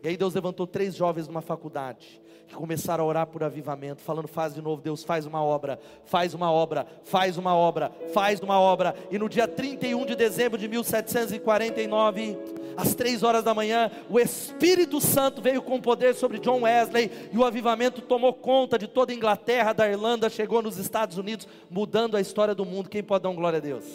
[0.03, 4.27] E aí Deus levantou três jovens numa faculdade que começaram a orar por avivamento, falando:
[4.27, 8.59] faz de novo, Deus, faz uma obra, faz uma obra, faz uma obra, faz uma
[8.59, 8.93] obra.
[9.09, 12.37] E no dia 31 de dezembro de 1749,
[12.75, 17.37] às três horas da manhã, o Espírito Santo veio com poder sobre John Wesley e
[17.37, 22.17] o avivamento tomou conta de toda a Inglaterra, da Irlanda, chegou nos Estados Unidos, mudando
[22.17, 22.89] a história do mundo.
[22.89, 23.85] Quem pode dar um glória a Deus?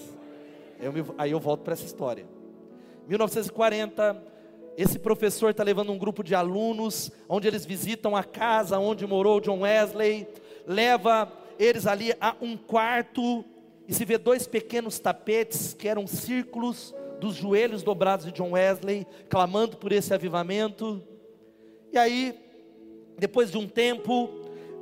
[0.80, 2.24] Eu me, aí eu volto para essa história.
[3.06, 4.37] 1940
[4.78, 9.40] esse professor está levando um grupo de alunos, onde eles visitam a casa onde morou
[9.40, 10.24] John Wesley,
[10.64, 13.44] leva eles ali a um quarto
[13.88, 19.04] e se vê dois pequenos tapetes que eram círculos dos joelhos dobrados de John Wesley,
[19.28, 21.02] clamando por esse avivamento.
[21.92, 22.38] E aí,
[23.18, 24.30] depois de um tempo,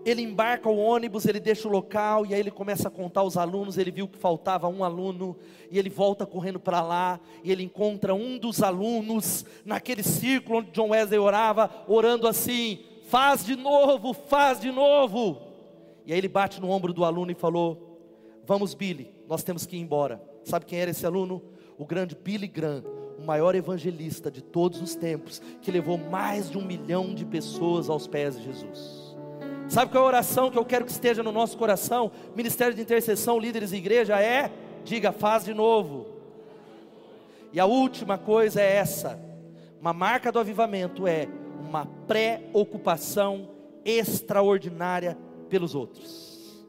[0.06, 3.36] ele embarca o ônibus, ele deixa o local e aí ele começa a contar os
[3.36, 3.76] alunos.
[3.76, 5.36] Ele viu que faltava um aluno
[5.68, 10.70] e ele volta correndo para lá e ele encontra um dos alunos naquele círculo onde
[10.70, 12.78] John Wesley orava, orando assim:
[13.08, 15.42] faz de novo, faz de novo.
[16.06, 17.98] E aí ele bate no ombro do aluno e falou:
[18.46, 20.22] Vamos, Billy, nós temos que ir embora.
[20.44, 21.42] Sabe quem era esse aluno?
[21.76, 22.84] O grande Billy Graham,
[23.18, 27.90] o maior evangelista de todos os tempos, que levou mais de um milhão de pessoas
[27.90, 29.05] aos pés de Jesus.
[29.68, 32.12] Sabe qual é a oração que eu quero que esteja no nosso coração?
[32.36, 34.50] Ministério de intercessão, líderes de igreja é:
[34.84, 36.06] diga, faz de novo.
[37.52, 39.20] E a última coisa é essa:
[39.80, 41.28] uma marca do avivamento é
[41.60, 43.48] uma preocupação
[43.84, 46.64] extraordinária pelos outros.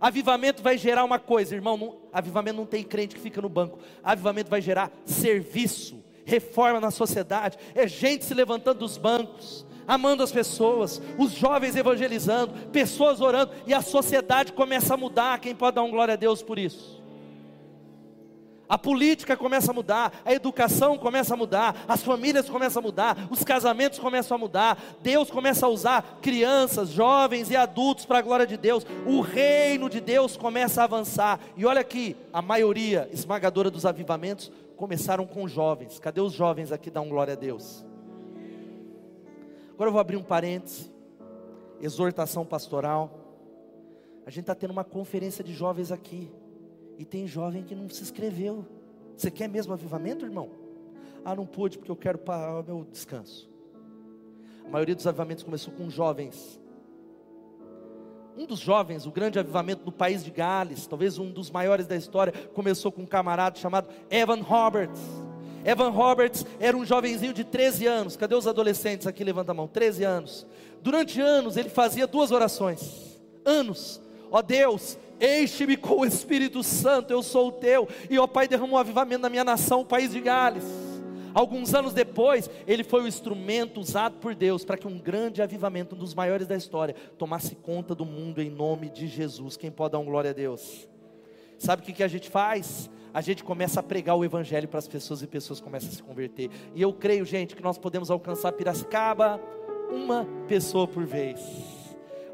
[0.00, 1.76] Avivamento vai gerar uma coisa, irmão.
[1.76, 3.78] Não, avivamento não tem crente que fica no banco.
[4.02, 7.58] Avivamento vai gerar serviço, reforma na sociedade.
[7.74, 13.74] É gente se levantando dos bancos, amando as pessoas, os jovens evangelizando, pessoas orando, e
[13.74, 15.38] a sociedade começa a mudar.
[15.40, 16.96] Quem pode dar um glória a Deus por isso?
[18.68, 23.28] A política começa a mudar, a educação começa a mudar, as famílias começam a mudar,
[23.30, 28.22] os casamentos começam a mudar, Deus começa a usar crianças, jovens e adultos para a
[28.22, 31.38] glória de Deus, o reino de Deus começa a avançar.
[31.56, 36.00] E olha aqui, a maioria esmagadora dos avivamentos começaram com jovens.
[36.00, 36.90] Cadê os jovens aqui?
[36.90, 37.85] Dá um glória a Deus.
[39.76, 40.90] Agora eu vou abrir um parêntese.
[41.82, 43.10] Exortação pastoral.
[44.24, 46.30] A gente está tendo uma conferência de jovens aqui.
[46.96, 48.64] E tem jovem que não se inscreveu.
[49.14, 50.48] Você quer mesmo avivamento, irmão?
[51.22, 53.50] Ah, não pude porque eu quero para o meu descanso.
[54.64, 56.58] A maioria dos avivamentos começou com jovens.
[58.34, 61.96] Um dos jovens, o grande avivamento no país de Gales, talvez um dos maiores da
[61.96, 65.25] história, começou com um camarada chamado Evan Roberts.
[65.66, 68.16] Evan Roberts era um jovenzinho de 13 anos.
[68.16, 69.24] Cadê os adolescentes aqui?
[69.24, 69.66] Levanta a mão.
[69.66, 70.46] 13 anos.
[70.80, 73.18] Durante anos ele fazia duas orações.
[73.44, 74.00] Anos.
[74.30, 77.88] Ó Deus, enche-me com o Espírito Santo, eu sou o teu.
[78.08, 80.64] E ó Pai, derrama um avivamento na minha nação, o país de Gales.
[81.34, 85.96] Alguns anos depois, ele foi o instrumento usado por Deus para que um grande avivamento,
[85.96, 89.56] um dos maiores da história, tomasse conta do mundo em nome de Jesus.
[89.56, 90.88] Quem pode dar um glória a Deus?
[91.58, 92.88] Sabe o que, que a gente faz?
[93.16, 96.02] A gente começa a pregar o Evangelho para as pessoas e pessoas começam a se
[96.02, 96.50] converter.
[96.74, 99.40] E eu creio, gente, que nós podemos alcançar Piracicaba
[99.90, 101.40] uma pessoa por vez.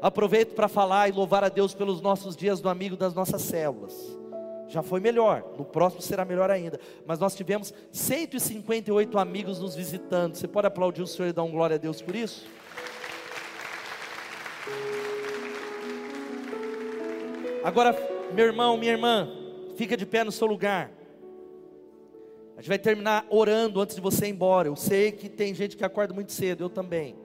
[0.01, 3.95] Aproveito para falar e louvar a Deus pelos nossos dias do amigo das nossas células
[4.67, 6.77] já foi melhor, no próximo será melhor ainda.
[7.05, 10.35] Mas nós tivemos 158 amigos nos visitando.
[10.35, 12.45] Você pode aplaudir o Senhor e dar um glória a Deus por isso?
[17.63, 17.95] Agora,
[18.33, 19.42] meu irmão, minha irmã,
[19.75, 20.91] fica de pé no seu lugar.
[22.55, 24.67] A gente vai terminar orando antes de você ir embora.
[24.67, 27.15] Eu sei que tem gente que acorda muito cedo, eu também.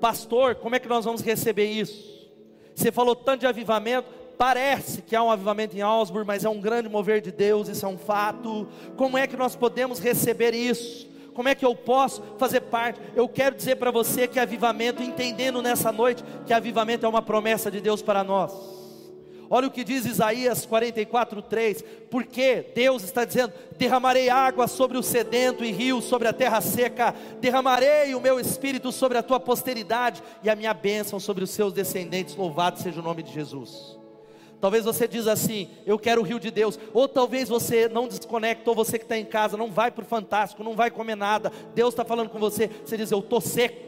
[0.00, 2.30] Pastor, como é que nós vamos receber isso?
[2.74, 6.60] Você falou tanto de avivamento, Parece que há um avivamento em Augsburg, mas é um
[6.60, 8.68] grande mover de Deus, isso é um fato.
[8.96, 11.08] Como é que nós podemos receber isso?
[11.34, 13.00] Como é que eu posso fazer parte?
[13.16, 17.68] Eu quero dizer para você que avivamento, entendendo nessa noite que avivamento é uma promessa
[17.68, 18.77] de Deus para nós.
[19.50, 21.84] Olha o que diz Isaías 44, 3.
[22.10, 27.14] Porque Deus está dizendo: derramarei água sobre o sedento e rios sobre a terra seca,
[27.40, 31.72] derramarei o meu espírito sobre a tua posteridade e a minha bênção sobre os seus
[31.72, 32.36] descendentes.
[32.36, 33.98] Louvado seja o nome de Jesus.
[34.60, 36.78] Talvez você diz assim, eu quero o rio de Deus.
[36.92, 40.06] Ou talvez você não desconecta, ou você que está em casa, não vai para o
[40.06, 41.52] fantástico, não vai comer nada.
[41.74, 42.68] Deus está falando com você.
[42.84, 43.87] Você diz, eu estou seco.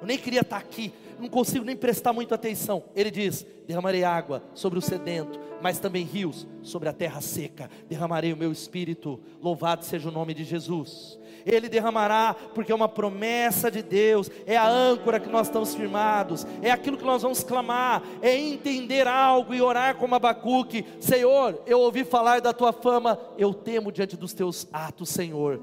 [0.00, 0.92] Eu nem queria estar aqui.
[1.18, 2.82] Não consigo nem prestar muita atenção.
[2.96, 7.70] Ele diz: derramarei água sobre o sedento, mas também rios sobre a terra seca.
[7.88, 9.20] Derramarei o meu espírito.
[9.42, 11.18] Louvado seja o nome de Jesus.
[11.44, 16.46] Ele derramará, porque é uma promessa de Deus, é a âncora que nós estamos firmados,
[16.60, 21.80] é aquilo que nós vamos clamar, é entender algo e orar como Abacuque: Senhor, eu
[21.80, 25.60] ouvi falar da tua fama, eu temo diante dos teus atos, Senhor.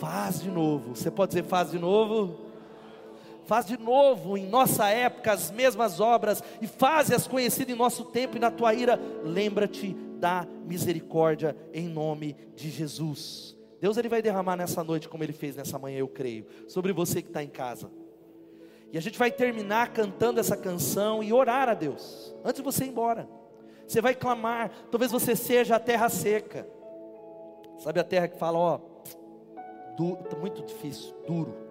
[0.00, 2.47] Faz de novo, você pode dizer, faz de novo?
[3.48, 8.36] Faz de novo em nossa época as mesmas obras e faze-as conhecidas em nosso tempo
[8.36, 9.00] e na tua ira.
[9.24, 13.56] Lembra-te da misericórdia em nome de Jesus.
[13.80, 17.22] Deus ele vai derramar nessa noite, como ele fez nessa manhã, eu creio, sobre você
[17.22, 17.90] que está em casa.
[18.92, 22.84] E a gente vai terminar cantando essa canção e orar a Deus, antes de você
[22.84, 23.26] ir embora.
[23.86, 26.68] Você vai clamar, talvez você seja a terra seca.
[27.78, 28.80] Sabe a terra que fala, ó,
[30.22, 31.67] está muito difícil, duro.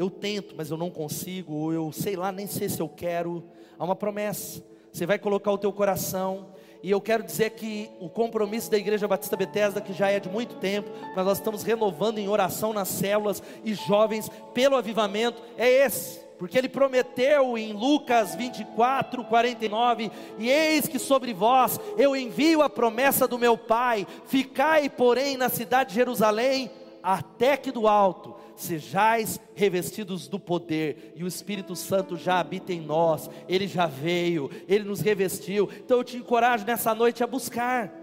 [0.00, 3.44] Eu tento, mas eu não consigo, ou eu sei lá, nem sei se eu quero.
[3.78, 4.64] Há uma promessa.
[4.90, 9.06] Você vai colocar o teu coração e eu quero dizer que o compromisso da Igreja
[9.06, 12.88] Batista Bethesda, que já é de muito tempo, mas nós estamos renovando em oração nas
[12.88, 16.20] células e jovens pelo avivamento, é esse.
[16.38, 22.70] Porque ele prometeu em Lucas 24, 49: E eis que sobre vós eu envio a
[22.70, 26.70] promessa do meu Pai, ficai, porém, na cidade de Jerusalém,
[27.02, 32.80] até que do alto sejais revestidos do poder, e o Espírito Santo já habita em
[32.80, 35.68] nós, ele já veio, ele nos revestiu.
[35.84, 38.00] Então eu te encorajo nessa noite a buscar.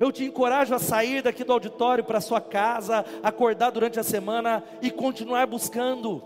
[0.00, 4.62] Eu te encorajo a sair daqui do auditório para sua casa, acordar durante a semana
[4.80, 6.22] e continuar buscando.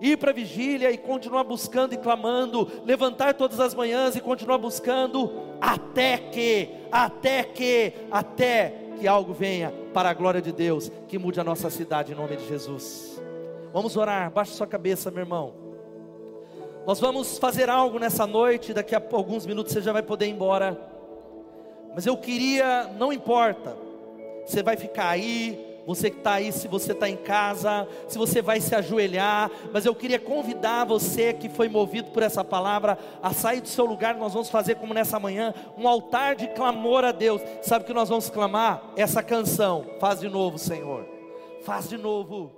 [0.00, 4.58] Ir para a vigília e continuar buscando e clamando, levantar todas as manhãs e continuar
[4.58, 11.18] buscando, até que, até que, até que algo venha para a glória de Deus, que
[11.18, 13.07] mude a nossa cidade em nome de Jesus.
[13.72, 15.54] Vamos orar, baixe sua cabeça, meu irmão.
[16.86, 20.30] Nós vamos fazer algo nessa noite, daqui a alguns minutos você já vai poder ir
[20.30, 20.78] embora.
[21.94, 23.76] Mas eu queria, não importa,
[24.46, 28.40] você vai ficar aí, você que está aí, se você está em casa, se você
[28.40, 33.32] vai se ajoelhar, mas eu queria convidar você que foi movido por essa palavra a
[33.32, 34.14] sair do seu lugar.
[34.14, 37.42] Nós vamos fazer como nessa manhã, um altar de clamor a Deus.
[37.62, 38.82] Sabe o que nós vamos clamar?
[38.96, 39.84] Essa canção.
[39.98, 41.06] Faz de novo, Senhor.
[41.62, 42.57] Faz de novo.